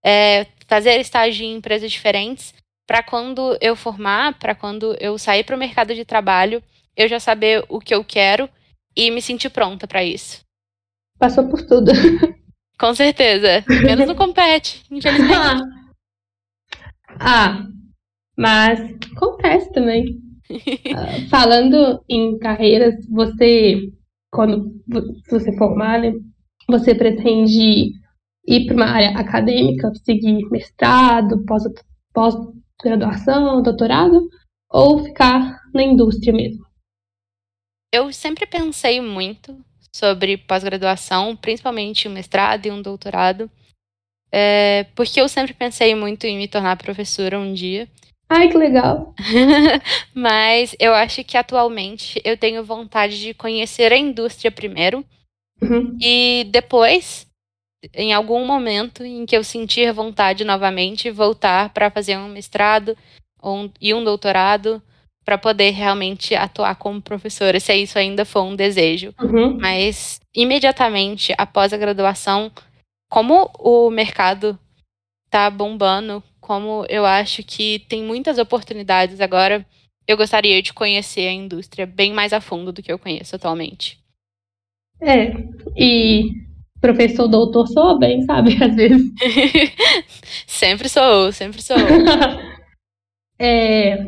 [0.02, 2.54] é, fazer estágio em empresas diferentes,
[2.90, 6.60] para quando eu formar, para quando eu sair para o mercado de trabalho,
[6.96, 8.50] eu já saber o que eu quero
[8.96, 10.40] e me sentir pronta para isso.
[11.16, 11.92] Passou por tudo.
[12.80, 13.64] Com certeza.
[13.68, 15.62] Menos no compete, infelizmente.
[17.20, 17.64] ah,
[18.36, 18.80] mas
[19.16, 20.18] acontece também.
[20.50, 23.88] Uh, falando em carreiras, você,
[24.32, 24.82] quando
[25.30, 26.12] você formar, né,
[26.68, 27.92] você pretende
[28.48, 31.44] ir para uma área acadêmica, seguir mestrado,
[32.80, 34.28] pós-graduação, doutorado,
[34.70, 36.64] ou ficar na indústria mesmo?
[37.92, 39.58] Eu sempre pensei muito
[39.94, 43.50] sobre pós-graduação, principalmente um mestrado e um doutorado,
[44.32, 47.88] é, porque eu sempre pensei muito em me tornar professora um dia.
[48.28, 49.12] Ai, que legal.
[50.14, 55.04] Mas eu acho que atualmente eu tenho vontade de conhecer a indústria primeiro.
[55.60, 55.98] Uhum.
[56.00, 57.26] E depois,
[57.94, 62.96] em algum momento em que eu sentir vontade novamente, voltar para fazer um mestrado
[63.42, 64.82] um, e um doutorado
[65.24, 69.14] para poder realmente atuar como professora, se isso ainda for um desejo.
[69.20, 69.58] Uhum.
[69.58, 72.50] Mas imediatamente após a graduação,
[73.08, 74.58] como o mercado
[75.30, 79.64] tá bombando como eu acho que tem muitas oportunidades agora,
[80.04, 84.00] eu gostaria de conhecer a indústria bem mais a fundo do que eu conheço atualmente.
[85.00, 85.30] É,
[85.76, 86.49] e
[86.80, 88.56] professor doutor soa bem, sabe?
[88.62, 89.12] Às vezes.
[90.46, 91.76] sempre sou, sempre sou.
[93.38, 94.04] é,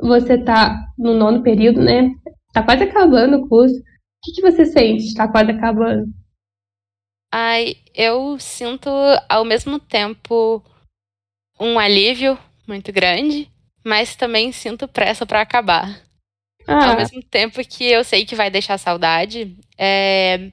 [0.00, 2.10] você tá no nono período, né?
[2.52, 3.74] Tá quase acabando o curso.
[3.74, 3.82] O
[4.22, 5.14] que, que você sente?
[5.14, 6.06] Tá quase acabando?
[7.32, 8.88] Ai, eu sinto
[9.28, 10.62] ao mesmo tempo
[11.58, 13.50] um alívio muito grande,
[13.84, 16.00] mas também sinto pressa para acabar.
[16.66, 16.90] Ah.
[16.90, 20.50] Ao mesmo tempo que eu sei que vai deixar saudade, é,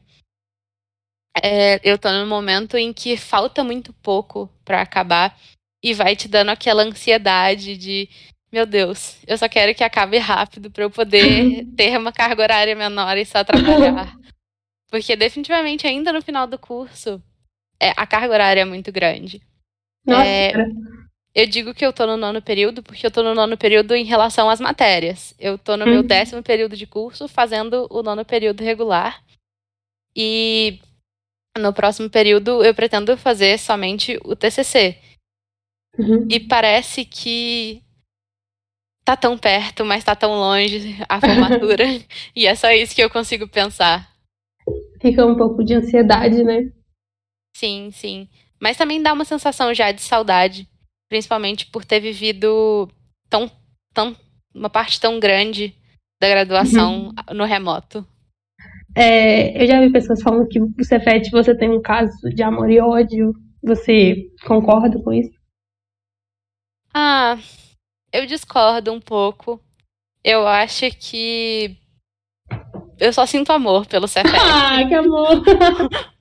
[1.41, 5.37] é, eu tô num momento em que falta muito pouco para acabar
[5.83, 8.09] e vai te dando aquela ansiedade de
[8.51, 12.75] meu Deus, eu só quero que acabe rápido para eu poder ter uma carga horária
[12.75, 14.13] menor e só trabalhar.
[14.89, 17.23] Porque definitivamente ainda no final do curso
[17.79, 19.41] é, a carga horária é muito grande.
[20.05, 20.51] Nossa, é,
[21.33, 24.03] eu digo que eu tô no nono período porque eu tô no nono período em
[24.03, 25.33] relação às matérias.
[25.39, 25.91] Eu tô no uhum.
[25.91, 29.23] meu décimo período de curso fazendo o nono período regular.
[30.13, 30.79] E
[31.57, 34.97] no próximo período eu pretendo fazer somente o TCC.
[35.97, 36.27] Uhum.
[36.29, 37.83] E parece que
[39.03, 41.83] tá tão perto, mas tá tão longe a formatura.
[42.35, 44.09] e é só isso que eu consigo pensar.
[45.01, 46.71] Fica um pouco de ansiedade, né?
[47.55, 48.29] Sim, sim.
[48.59, 50.69] Mas também dá uma sensação já de saudade,
[51.09, 52.87] principalmente por ter vivido
[53.29, 53.51] tão,
[53.93, 54.15] tão
[54.53, 55.75] uma parte tão grande
[56.21, 57.35] da graduação uhum.
[57.35, 58.05] no remoto.
[58.95, 62.69] É, eu já vi pessoas falando que o Cefet você tem um caso de amor
[62.69, 63.33] e ódio.
[63.63, 65.31] Você concorda com isso?
[66.93, 67.37] Ah,
[68.11, 69.61] eu discordo um pouco.
[70.23, 71.77] Eu acho que
[72.99, 74.31] eu só sinto amor pelo Cefet.
[74.39, 75.43] Ah, que amor!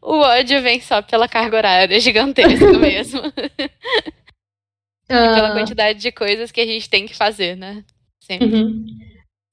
[0.00, 3.20] o ódio vem só pela carga horária gigantesca mesmo.
[3.26, 5.52] E pela ah.
[5.52, 7.84] quantidade de coisas que a gente tem que fazer, né?
[8.22, 8.62] Sempre.
[8.62, 8.86] Uhum.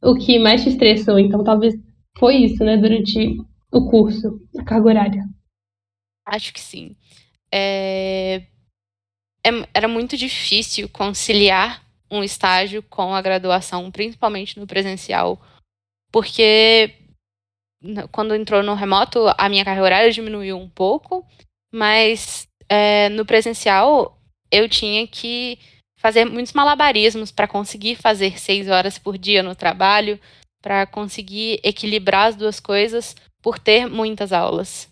[0.01, 1.73] O que mais te estressou, então, talvez
[2.19, 2.77] foi isso, né?
[2.77, 3.37] Durante
[3.71, 5.23] o curso, a carga horária.
[6.25, 6.95] Acho que sim.
[7.53, 8.43] É...
[9.45, 15.41] É, era muito difícil conciliar um estágio com a graduação, principalmente no presencial,
[16.11, 16.93] porque
[18.11, 21.25] quando entrou no remoto, a minha carga horária diminuiu um pouco,
[21.71, 24.19] mas é, no presencial
[24.51, 25.59] eu tinha que
[25.99, 30.19] fazer muitos malabarismos para conseguir fazer seis horas por dia no trabalho,
[30.67, 34.89] para conseguir equilibrar as duas coisas por ter muitas aulas.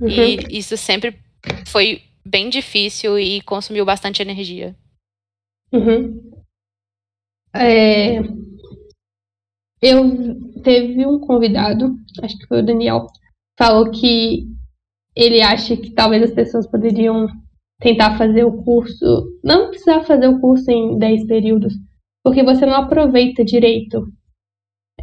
[0.00, 0.08] Uhum.
[0.08, 1.18] E isso sempre
[1.66, 4.76] foi bem difícil e consumiu bastante energia.
[5.72, 6.30] Uhum.
[7.52, 8.20] É...
[9.82, 13.08] Eu teve um convidado, acho que foi o Daniel,
[13.58, 14.46] falou que
[15.12, 17.26] ele acha que talvez as pessoas poderiam
[17.80, 21.74] tentar fazer o curso, não precisar fazer o curso em 10 períodos,
[22.22, 24.06] porque você não aproveita direito.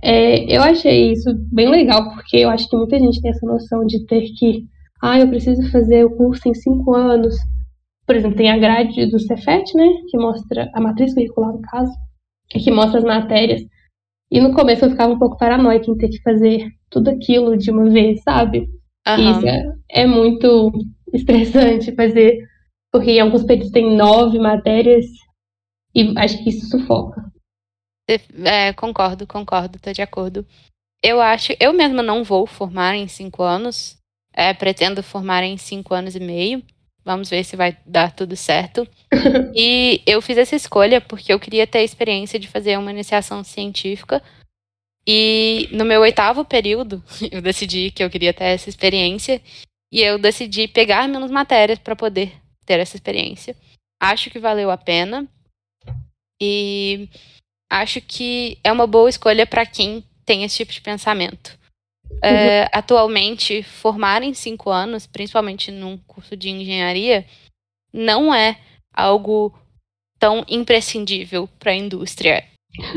[0.03, 3.85] É, eu achei isso bem legal, porque eu acho que muita gente tem essa noção
[3.85, 4.65] de ter que,
[5.01, 7.35] ah, eu preciso fazer o curso em 5 anos.
[8.05, 11.91] Por exemplo, tem a grade do Cefet, né, que mostra a matriz curricular, no caso,
[12.49, 13.61] que mostra as matérias.
[14.29, 17.71] E no começo eu ficava um pouco paranoica em ter que fazer tudo aquilo de
[17.71, 18.67] uma vez, sabe?
[19.07, 19.31] Uhum.
[19.31, 20.71] Isso é, é muito
[21.13, 22.39] estressante fazer
[22.93, 25.05] porque em alguns períodos tem nove matérias
[25.95, 27.23] e acho que isso sufoca.
[28.07, 30.45] É, concordo, concordo, tô de acordo.
[31.01, 33.97] Eu acho, eu mesma não vou formar em cinco anos.
[34.33, 36.63] É, pretendo formar em cinco anos e meio.
[37.05, 38.87] Vamos ver se vai dar tudo certo.
[39.53, 43.43] e eu fiz essa escolha porque eu queria ter a experiência de fazer uma iniciação
[43.43, 44.23] científica.
[45.05, 49.41] E no meu oitavo período, eu decidi que eu queria ter essa experiência.
[49.91, 52.33] E eu decidi pegar menos matérias para poder
[52.65, 53.55] ter essa experiência.
[54.01, 55.27] Acho que valeu a pena.
[56.41, 57.07] E
[57.73, 61.57] acho que é uma boa escolha para quem tem esse tipo de pensamento.
[62.21, 62.67] É, uhum.
[62.73, 67.25] Atualmente, formar em cinco anos, principalmente num curso de engenharia,
[67.91, 68.57] não é
[68.93, 69.53] algo
[70.19, 72.45] tão imprescindível para a indústria.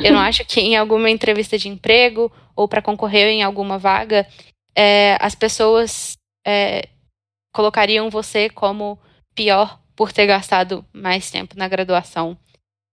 [0.03, 4.27] Eu não acho que em alguma entrevista de emprego ou para concorrer em alguma vaga,
[4.75, 6.89] é, as pessoas é,
[7.53, 8.99] colocariam você como
[9.35, 12.37] pior por ter gastado mais tempo na graduação.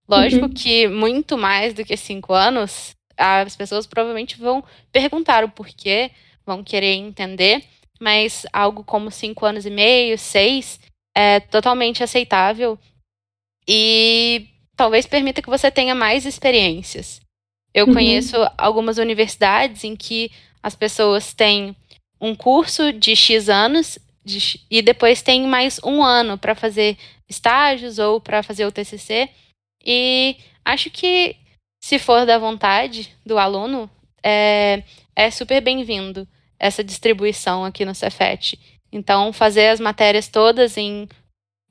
[0.08, 0.54] Lógico uhum.
[0.54, 6.12] que muito mais do que cinco anos, as pessoas provavelmente vão perguntar o porquê,
[6.46, 7.64] vão querer entender,
[8.00, 10.80] mas algo como cinco anos e meio, seis,
[11.16, 12.78] é totalmente aceitável
[13.68, 17.22] e talvez permita que você tenha mais experiências.
[17.74, 17.94] Eu uhum.
[17.94, 21.76] conheço algumas universidades em que as pessoas têm
[22.20, 26.98] um curso de X anos de, e depois tem mais um ano para fazer
[27.30, 29.30] estágios ou para fazer o TCC.
[29.84, 31.36] E acho que,
[31.84, 33.90] se for da vontade do aluno,
[34.24, 34.84] é,
[35.16, 38.60] é super bem-vindo essa distribuição aqui no Cefet.
[38.92, 41.08] Então, fazer as matérias todas em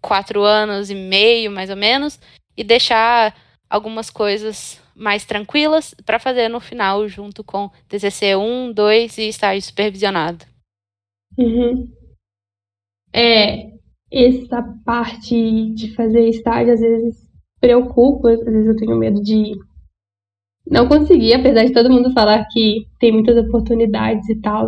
[0.01, 2.21] quatro anos e meio, mais ou menos,
[2.57, 3.35] e deixar
[3.71, 9.63] algumas coisas mais tranquilas para fazer no final, junto com TCC 1, 2 e estágio
[9.63, 10.45] supervisionado.
[11.39, 12.03] Uhum
[13.13, 13.71] é,
[14.11, 17.32] essa parte de fazer estágio às vezes
[17.63, 19.53] preocupa, às vezes eu tenho medo de
[20.67, 24.67] não conseguir, apesar de todo mundo falar que tem muitas oportunidades e tal.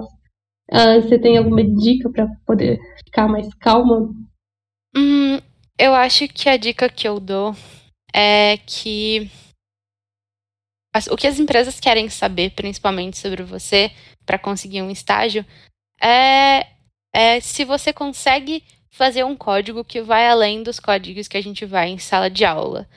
[0.71, 4.09] Uh, você tem alguma dica para poder ficar mais calma?
[4.97, 5.39] Hum,
[5.77, 7.55] eu acho que a dica que eu dou
[8.15, 9.29] é que
[10.95, 13.91] as, o que as empresas querem saber, principalmente sobre você,
[14.25, 15.45] para conseguir um estágio,
[16.01, 16.73] é
[17.17, 21.67] é se você consegue fazer um código que vai além dos códigos que a gente
[21.67, 22.89] vai em sala de aula.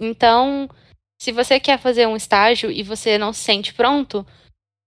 [0.00, 0.68] Então,
[1.16, 4.26] se você quer fazer um estágio e você não se sente pronto,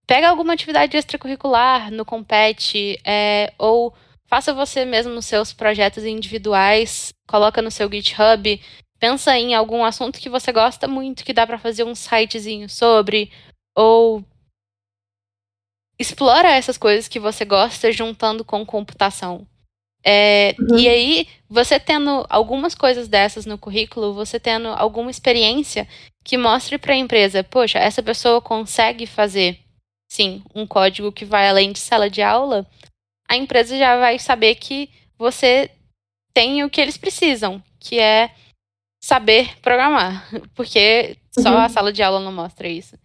[0.06, 7.62] pega alguma atividade extracurricular no Compete, é, ou faça você mesmo seus projetos individuais, coloca
[7.62, 8.62] no seu GitHub,
[9.00, 13.32] pensa em algum assunto que você gosta muito, que dá para fazer um sitezinho sobre,
[13.74, 14.26] ou
[15.98, 19.48] explora essas coisas que você gosta juntando com computação.
[20.10, 20.78] É, uhum.
[20.78, 25.86] E aí, você tendo algumas coisas dessas no currículo, você tendo alguma experiência
[26.24, 29.60] que mostre para a empresa, poxa, essa pessoa consegue fazer,
[30.10, 32.66] sim, um código que vai além de sala de aula,
[33.28, 35.70] a empresa já vai saber que você
[36.34, 38.34] tem o que eles precisam, que é
[39.04, 41.58] saber programar, porque só uhum.
[41.58, 42.98] a sala de aula não mostra isso.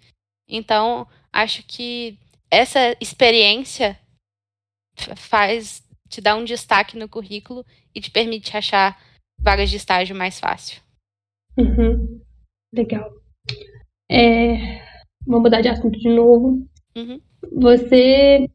[0.48, 2.16] Então, acho que
[2.48, 3.98] essa experiência
[5.16, 5.81] faz
[6.12, 9.00] te dar um destaque no currículo e te permite achar
[9.40, 10.80] vagas de estágio mais fácil.
[11.56, 12.20] Uhum.
[12.72, 13.10] Legal.
[14.10, 14.84] É,
[15.26, 16.68] vamos mudar de assunto de novo.
[16.94, 17.18] Uhum.
[17.56, 18.46] Você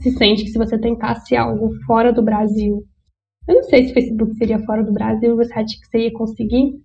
[0.00, 2.86] se sente que se você tentasse algo fora do Brasil,
[3.48, 6.12] eu não sei se o Facebook seria fora do Brasil, você acha que você ia
[6.12, 6.78] conseguir?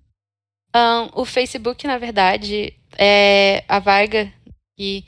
[0.73, 4.31] Um, o Facebook, na verdade, é a vaga
[4.77, 5.03] que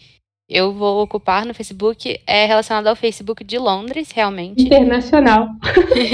[0.49, 4.63] eu vou ocupar no Facebook é relacionada ao Facebook de Londres, realmente.
[4.63, 5.47] Internacional.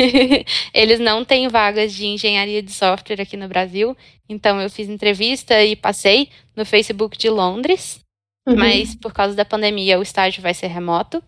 [0.74, 3.96] Eles não têm vagas de engenharia de software aqui no Brasil,
[4.28, 8.02] então eu fiz entrevista e passei no Facebook de Londres,
[8.46, 8.58] uhum.
[8.58, 11.24] mas por causa da pandemia o estágio vai ser remoto.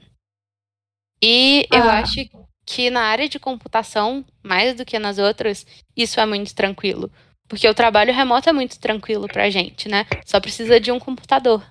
[1.23, 1.77] E ah.
[1.77, 2.29] eu acho
[2.65, 7.09] que na área de computação, mais do que nas outras, isso é muito tranquilo.
[7.47, 10.05] Porque o trabalho remoto é muito tranquilo pra gente, né?
[10.25, 11.63] Só precisa de um computador.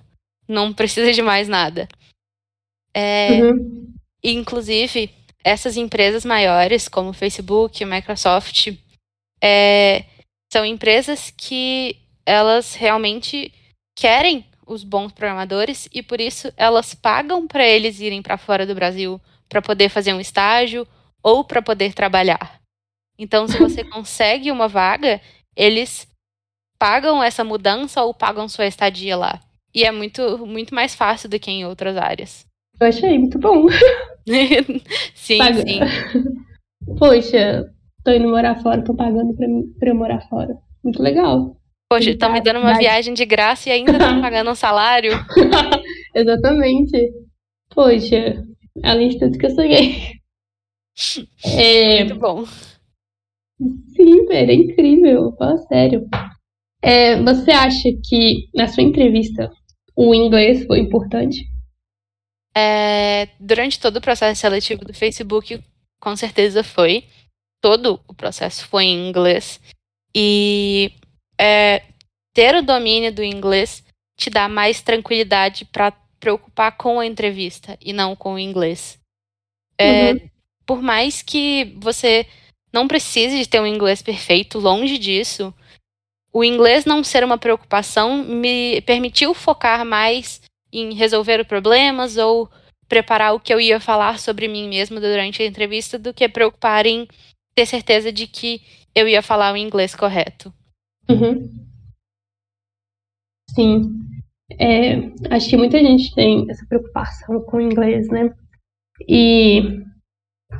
[0.47, 1.87] Não precisa de mais nada.
[2.93, 3.93] É, uhum.
[4.23, 5.09] Inclusive,
[5.43, 8.73] essas empresas maiores, como Facebook, Microsoft,
[9.41, 10.05] é,
[10.51, 13.53] são empresas que elas realmente
[13.95, 18.75] querem os bons programadores e por isso elas pagam para eles irem para fora do
[18.75, 20.85] Brasil para poder fazer um estágio
[21.23, 22.59] ou para poder trabalhar.
[23.17, 25.21] Então, se você consegue uma vaga,
[25.55, 26.07] eles
[26.77, 29.41] pagam essa mudança ou pagam sua estadia lá.
[29.73, 32.45] E é muito, muito mais fácil do que em outras áreas.
[32.79, 33.67] Eu achei muito bom.
[35.15, 35.61] sim, Paga.
[35.61, 35.79] sim.
[36.97, 37.65] Poxa,
[38.03, 39.47] tô indo morar fora, tô pagando pra,
[39.79, 40.55] pra eu morar fora.
[40.83, 41.55] Muito legal.
[41.89, 42.79] Poxa, estão me dando uma Vai.
[42.79, 45.13] viagem de graça e ainda estão pagando um salário.
[46.13, 47.11] Exatamente.
[47.73, 48.43] Poxa,
[48.83, 50.17] além de tudo que eu sonhei.
[51.45, 52.03] É...
[52.03, 52.45] Muito bom.
[53.95, 55.35] Sim, velho, é incrível.
[55.37, 56.07] Fala sério.
[56.81, 59.51] É, você acha que na sua entrevista
[59.95, 61.45] o inglês foi importante?
[62.55, 65.61] É, durante todo o processo seletivo do Facebook,
[65.99, 67.05] com certeza foi.
[67.61, 69.59] Todo o processo foi em inglês.
[70.15, 70.91] E
[71.39, 71.83] é,
[72.33, 73.83] ter o domínio do inglês
[74.15, 78.99] te dá mais tranquilidade para preocupar com a entrevista e não com o inglês.
[79.77, 80.29] É, uhum.
[80.65, 82.25] Por mais que você
[82.73, 85.53] não precise de ter um inglês perfeito, longe disso,
[86.37, 90.39] o inglês não ser uma preocupação me permitiu focar mais
[90.71, 92.47] em resolver problemas ou
[92.87, 96.85] preparar o que eu ia falar sobre mim mesmo durante a entrevista do que preocupar
[96.85, 97.07] em
[97.55, 98.61] ter certeza de que
[98.93, 100.53] eu ia falar o inglês correto.
[101.09, 101.49] Uhum.
[103.55, 103.99] Sim.
[104.59, 104.93] É,
[105.31, 108.31] acho que muita gente tem essa preocupação com o inglês, né?
[109.09, 109.81] E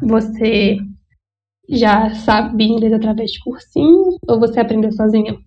[0.02, 0.78] você
[1.70, 5.38] já sabe inglês através de cursinho ou você aprendeu sozinha?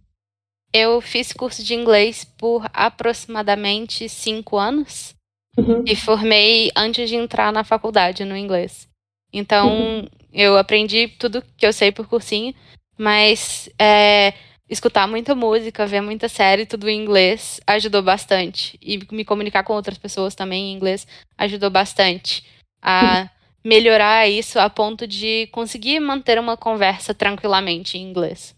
[0.72, 5.14] Eu fiz curso de inglês por aproximadamente cinco anos
[5.56, 5.84] uhum.
[5.86, 8.88] e formei antes de entrar na faculdade no inglês.
[9.32, 10.08] Então, uhum.
[10.32, 12.54] eu aprendi tudo que eu sei por cursinho,
[12.96, 14.34] mas é,
[14.68, 18.78] escutar muita música, ver muita série, tudo em inglês, ajudou bastante.
[18.80, 21.06] E me comunicar com outras pessoas também em inglês
[21.36, 22.44] ajudou bastante
[22.80, 23.28] a
[23.64, 28.54] melhorar isso a ponto de conseguir manter uma conversa tranquilamente em inglês.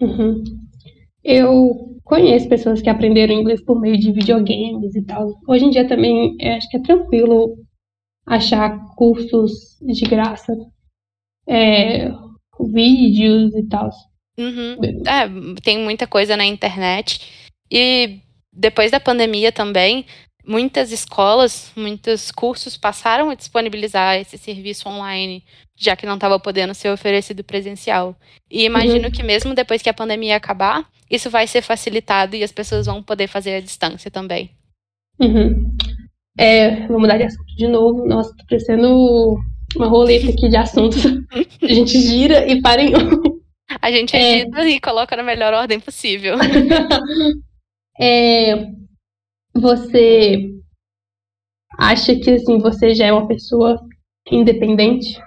[0.00, 0.42] Uhum.
[1.22, 5.38] Eu conheço pessoas que aprenderam inglês por meio de videogames e tal.
[5.46, 7.56] Hoje em dia também acho que é tranquilo
[8.26, 10.52] achar cursos de graça,
[11.46, 12.10] é,
[12.72, 13.90] vídeos e tal.
[14.38, 14.76] Uhum.
[15.06, 17.20] É, tem muita coisa na internet.
[17.70, 18.20] E
[18.52, 20.04] depois da pandemia também,
[20.46, 25.44] muitas escolas, muitos cursos passaram a disponibilizar esse serviço online
[25.80, 28.14] já que não estava podendo ser oferecido presencial.
[28.50, 29.10] E imagino uhum.
[29.10, 33.02] que mesmo depois que a pandemia acabar, isso vai ser facilitado e as pessoas vão
[33.02, 34.50] poder fazer a distância também.
[35.18, 35.74] Uhum.
[36.38, 38.06] É, vou mudar de assunto de novo.
[38.06, 39.40] Nossa, tô parecendo
[39.74, 41.02] uma roleta aqui de assuntos.
[41.62, 43.40] a gente gira e para em um.
[43.80, 44.40] A gente é...
[44.40, 46.36] edita e coloca na melhor ordem possível.
[47.98, 48.66] é,
[49.54, 50.52] você
[51.78, 53.80] acha que assim, você já é uma pessoa
[54.30, 55.20] independente?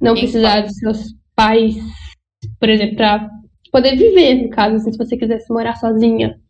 [0.00, 1.74] Não precisar dos seus pais,
[2.58, 3.30] por exemplo, para
[3.72, 6.40] poder viver, no caso, assim, se você quisesse morar sozinha.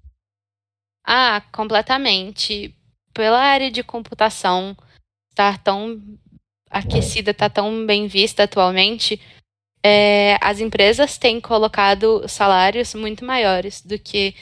[1.05, 2.75] Ah, completamente.
[3.15, 4.77] Pela área de computação
[5.31, 6.03] estar tão
[6.69, 9.21] aquecida, estar tá tão bem vista atualmente,
[9.83, 14.35] é, as empresas têm colocado salários muito maiores do que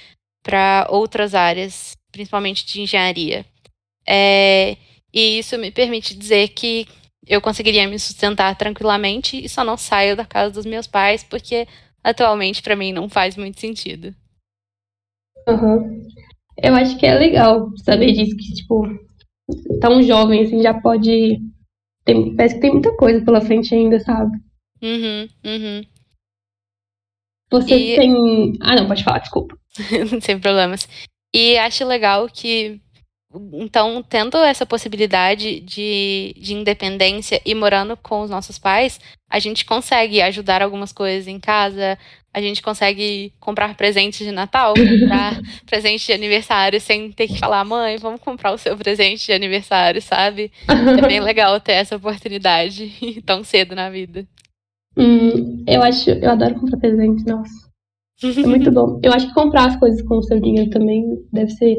[0.44, 3.44] para outras áreas, principalmente de engenharia.
[4.06, 4.76] É,
[5.12, 6.86] e isso me permite dizer que
[7.26, 11.66] eu conseguiria me sustentar tranquilamente e só não saio da casa dos meus pais porque
[12.02, 14.14] atualmente para mim não faz muito sentido.
[15.48, 16.06] Uhum.
[16.62, 18.86] Eu acho que é legal saber disso, que, tipo,
[19.80, 21.40] tão jovem assim já pode.
[22.04, 24.36] Tem, parece que tem muita coisa pela frente ainda, sabe?
[24.82, 25.82] Uhum, uhum.
[27.50, 27.96] Você e...
[27.96, 28.52] tem.
[28.60, 29.58] Ah, não, pode falar, desculpa.
[30.22, 30.88] Sem problemas.
[31.34, 32.80] E acho legal que
[33.54, 39.64] então, tendo essa possibilidade de, de independência e morando com os nossos pais, a gente
[39.64, 41.98] consegue ajudar algumas coisas em casa,
[42.32, 47.64] a gente consegue comprar presentes de Natal, comprar presente de aniversário sem ter que falar,
[47.64, 50.52] mãe, vamos comprar o seu presente de aniversário, sabe?
[50.68, 54.24] É bem legal ter essa oportunidade tão cedo na vida.
[54.96, 57.63] Hum, eu acho, eu adoro comprar presente, nossa.
[58.22, 59.00] É muito bom.
[59.02, 61.76] Eu acho que comprar as coisas com o seu dinheiro também deve ser.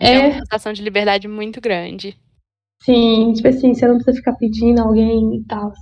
[0.00, 2.16] É, é uma sensação de liberdade muito grande.
[2.82, 5.72] Sim, tipo assim, você não precisa ficar pedindo alguém e tal.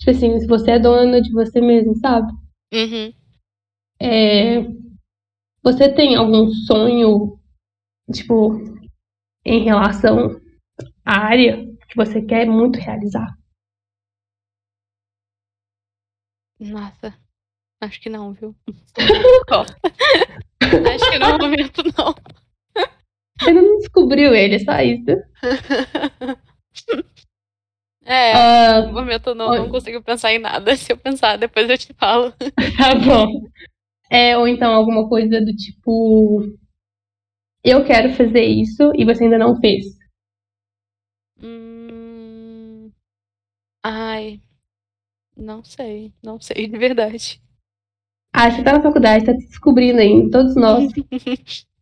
[0.00, 2.32] Tipo assim, se você é dona de você mesmo, sabe?
[2.72, 3.12] Uhum.
[4.00, 4.62] É,
[5.62, 7.38] você tem algum sonho,
[8.12, 8.58] tipo,
[9.44, 10.40] em relação
[11.04, 13.28] à área que você quer muito realizar?
[16.58, 17.14] Nossa,
[17.82, 18.56] acho que não, viu?
[18.96, 22.14] acho que no momento não.
[23.38, 25.06] Você ainda não descobriu ele, é só isso.
[28.04, 30.74] É, uh, no momento não, não consigo pensar em nada.
[30.76, 32.32] Se eu pensar, depois eu te falo.
[32.76, 33.48] Tá bom.
[34.10, 36.42] É, ou então alguma coisa do tipo.
[37.64, 39.84] Eu quero fazer isso e você ainda não fez.
[41.40, 42.90] Hum...
[43.82, 44.40] Ai.
[45.36, 46.12] Não sei.
[46.22, 47.40] Não sei, de verdade.
[48.32, 50.90] Ah, você tá na faculdade, tá descobrindo aí, todos nós.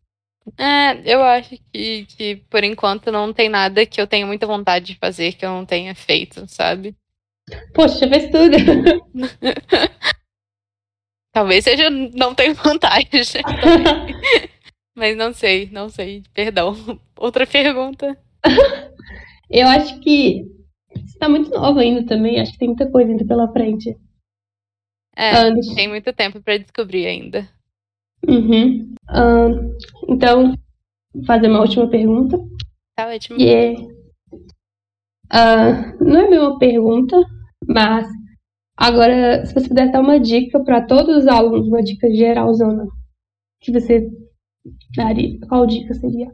[0.57, 4.87] É, eu acho que, que por enquanto não tem nada que eu tenha muita vontade
[4.87, 6.95] de fazer que eu não tenha feito, sabe?
[7.73, 8.57] Poxa, já fez tudo.
[11.31, 13.07] Talvez seja não tenho vontade.
[14.95, 16.23] Mas não sei, não sei.
[16.33, 16.75] Perdão.
[17.17, 18.17] Outra pergunta.
[19.49, 20.45] eu acho que
[20.93, 22.39] você tá muito nova ainda também.
[22.39, 23.95] Acho que tem muita coisa ainda pela frente.
[25.15, 27.47] É, tem muito tempo para descobrir ainda.
[28.27, 28.93] Uhum.
[29.09, 29.75] Uh,
[30.07, 30.53] então,
[31.25, 32.37] fazer uma última pergunta.
[32.95, 33.37] Tá ótimo.
[35.33, 37.15] Uh, não é bem uma pergunta,
[37.67, 38.07] mas
[38.75, 42.85] agora, se você pudesse dar uma dica para todos os alunos, uma dica geral, Zona,
[43.59, 44.09] que você
[44.95, 45.39] daria?
[45.47, 46.31] Qual dica seria?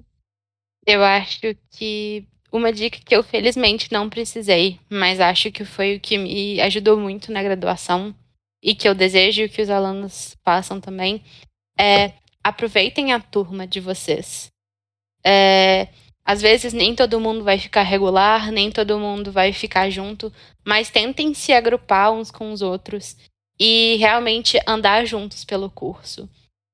[0.85, 5.99] Eu acho que uma dica que eu felizmente não precisei, mas acho que foi o
[5.99, 8.15] que me ajudou muito na graduação
[8.61, 11.23] e que eu desejo que os alunos façam também,
[11.79, 14.49] é aproveitem a turma de vocês.
[15.25, 15.89] É,
[16.23, 20.31] às vezes nem todo mundo vai ficar regular, nem todo mundo vai ficar junto,
[20.65, 23.17] mas tentem se agrupar uns com os outros
[23.59, 26.29] e realmente andar juntos pelo curso.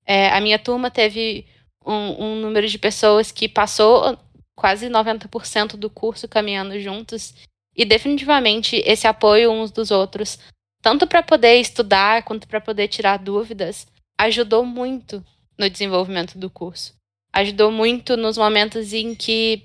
[0.06, 1.46] É, a minha turma teve
[1.86, 4.18] um, um número de pessoas que passou
[4.56, 7.34] quase 90% do curso caminhando juntos
[7.76, 10.38] e definitivamente esse apoio uns dos outros,
[10.84, 13.88] tanto para poder estudar quanto para poder tirar dúvidas,
[14.20, 15.26] ajudou muito
[15.58, 16.94] no desenvolvimento do curso.
[17.32, 19.64] Ajudou muito nos momentos em que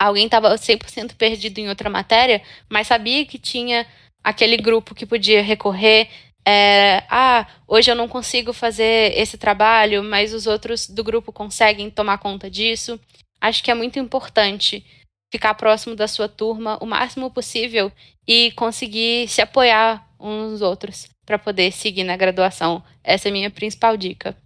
[0.00, 3.86] alguém estava 100% perdido em outra matéria, mas sabia que tinha
[4.24, 6.08] aquele grupo que podia recorrer.
[6.48, 11.90] É, ah, hoje eu não consigo fazer esse trabalho, mas os outros do grupo conseguem
[11.90, 12.98] tomar conta disso.
[13.38, 14.82] Acho que é muito importante
[15.30, 17.92] ficar próximo da sua turma o máximo possível
[18.26, 22.82] e conseguir se apoiar uns nos outros para poder seguir na graduação.
[23.02, 24.36] Essa é a minha principal dica.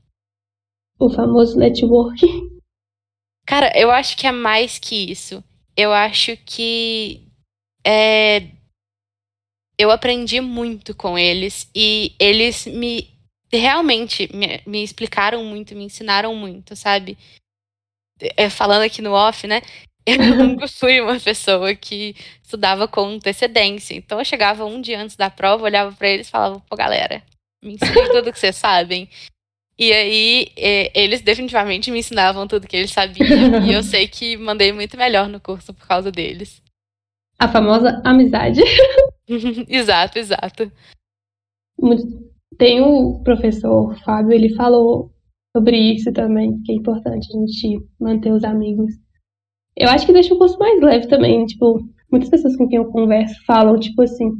[0.98, 2.26] O famoso network.
[3.46, 5.44] Cara, eu acho que é mais que isso.
[5.76, 7.28] Eu acho que
[7.86, 8.48] é,
[9.78, 13.14] eu aprendi muito com eles e eles me
[13.52, 17.16] realmente me, me explicaram muito, me ensinaram muito, sabe?
[18.36, 19.60] É, falando aqui no off, né?
[20.06, 23.94] Eu nunca fui uma pessoa que estudava com antecedência.
[23.94, 27.22] Então eu chegava um dia antes da prova, olhava para eles e falava, pô, galera,
[27.62, 29.08] me ensinem tudo que vocês sabem.
[29.78, 30.48] E aí,
[30.94, 33.26] eles definitivamente me ensinavam tudo que eles sabiam.
[33.68, 36.62] e eu sei que mandei muito melhor no curso por causa deles.
[37.38, 38.62] A famosa amizade.
[39.68, 40.72] exato, exato.
[42.56, 45.12] Tem o professor Fábio, ele falou
[45.54, 48.94] sobre isso também, que é importante a gente manter os amigos.
[49.76, 51.44] Eu acho que deixa o curso mais leve também.
[51.46, 54.30] Tipo, muitas pessoas com quem eu converso falam, tipo assim,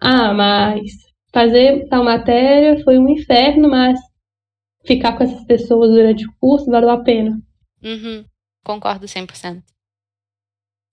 [0.00, 0.90] ah, mas
[1.32, 3.98] fazer tal matéria foi um inferno, mas
[4.84, 7.40] ficar com essas pessoas durante o curso valeu a pena.
[7.82, 8.24] Uhum.
[8.64, 9.62] Concordo 100%.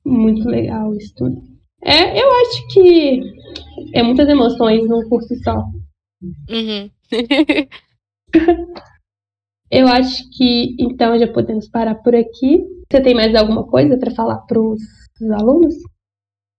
[0.05, 1.41] Muito legal isso tudo.
[1.83, 3.21] É, eu acho que
[3.93, 5.63] é muitas emoções num curso só.
[6.49, 6.89] Uhum.
[9.71, 12.63] eu acho que então já podemos parar por aqui.
[12.91, 14.81] Você tem mais alguma coisa para falar para os
[15.33, 15.73] alunos?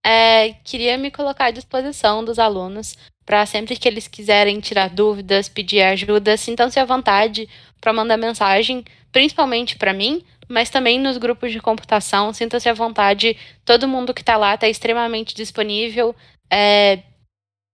[0.05, 5.49] É, queria me colocar à disposição dos alunos para sempre que eles quiserem tirar dúvidas,
[5.49, 7.49] pedir ajuda, sintam-se à vontade
[7.81, 13.37] para mandar mensagem, principalmente para mim, mas também nos grupos de computação, sinta-se à vontade.
[13.65, 16.17] Todo mundo que está lá está extremamente disponível.
[16.51, 16.99] É,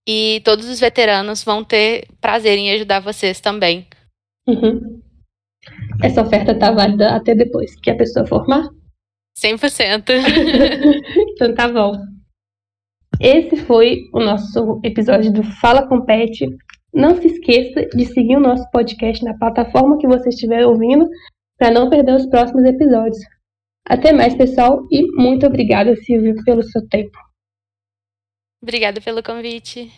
[0.06, 3.86] E todos os veteranos vão ter prazer em ajudar vocês também.
[4.46, 5.02] Uhum.
[6.02, 8.68] Essa oferta tá válida até depois que a pessoa formar?
[9.38, 10.10] 100%.
[11.32, 11.92] então tá bom.
[13.20, 16.48] Esse foi o nosso episódio do Fala com Pet.
[16.92, 21.08] Não se esqueça de seguir o nosso podcast na plataforma que você estiver ouvindo
[21.58, 23.18] para não perder os próximos episódios.
[23.84, 27.18] Até mais, pessoal, e muito obrigada, Silvio, pelo seu tempo.
[28.62, 29.90] Obrigada pelo convite.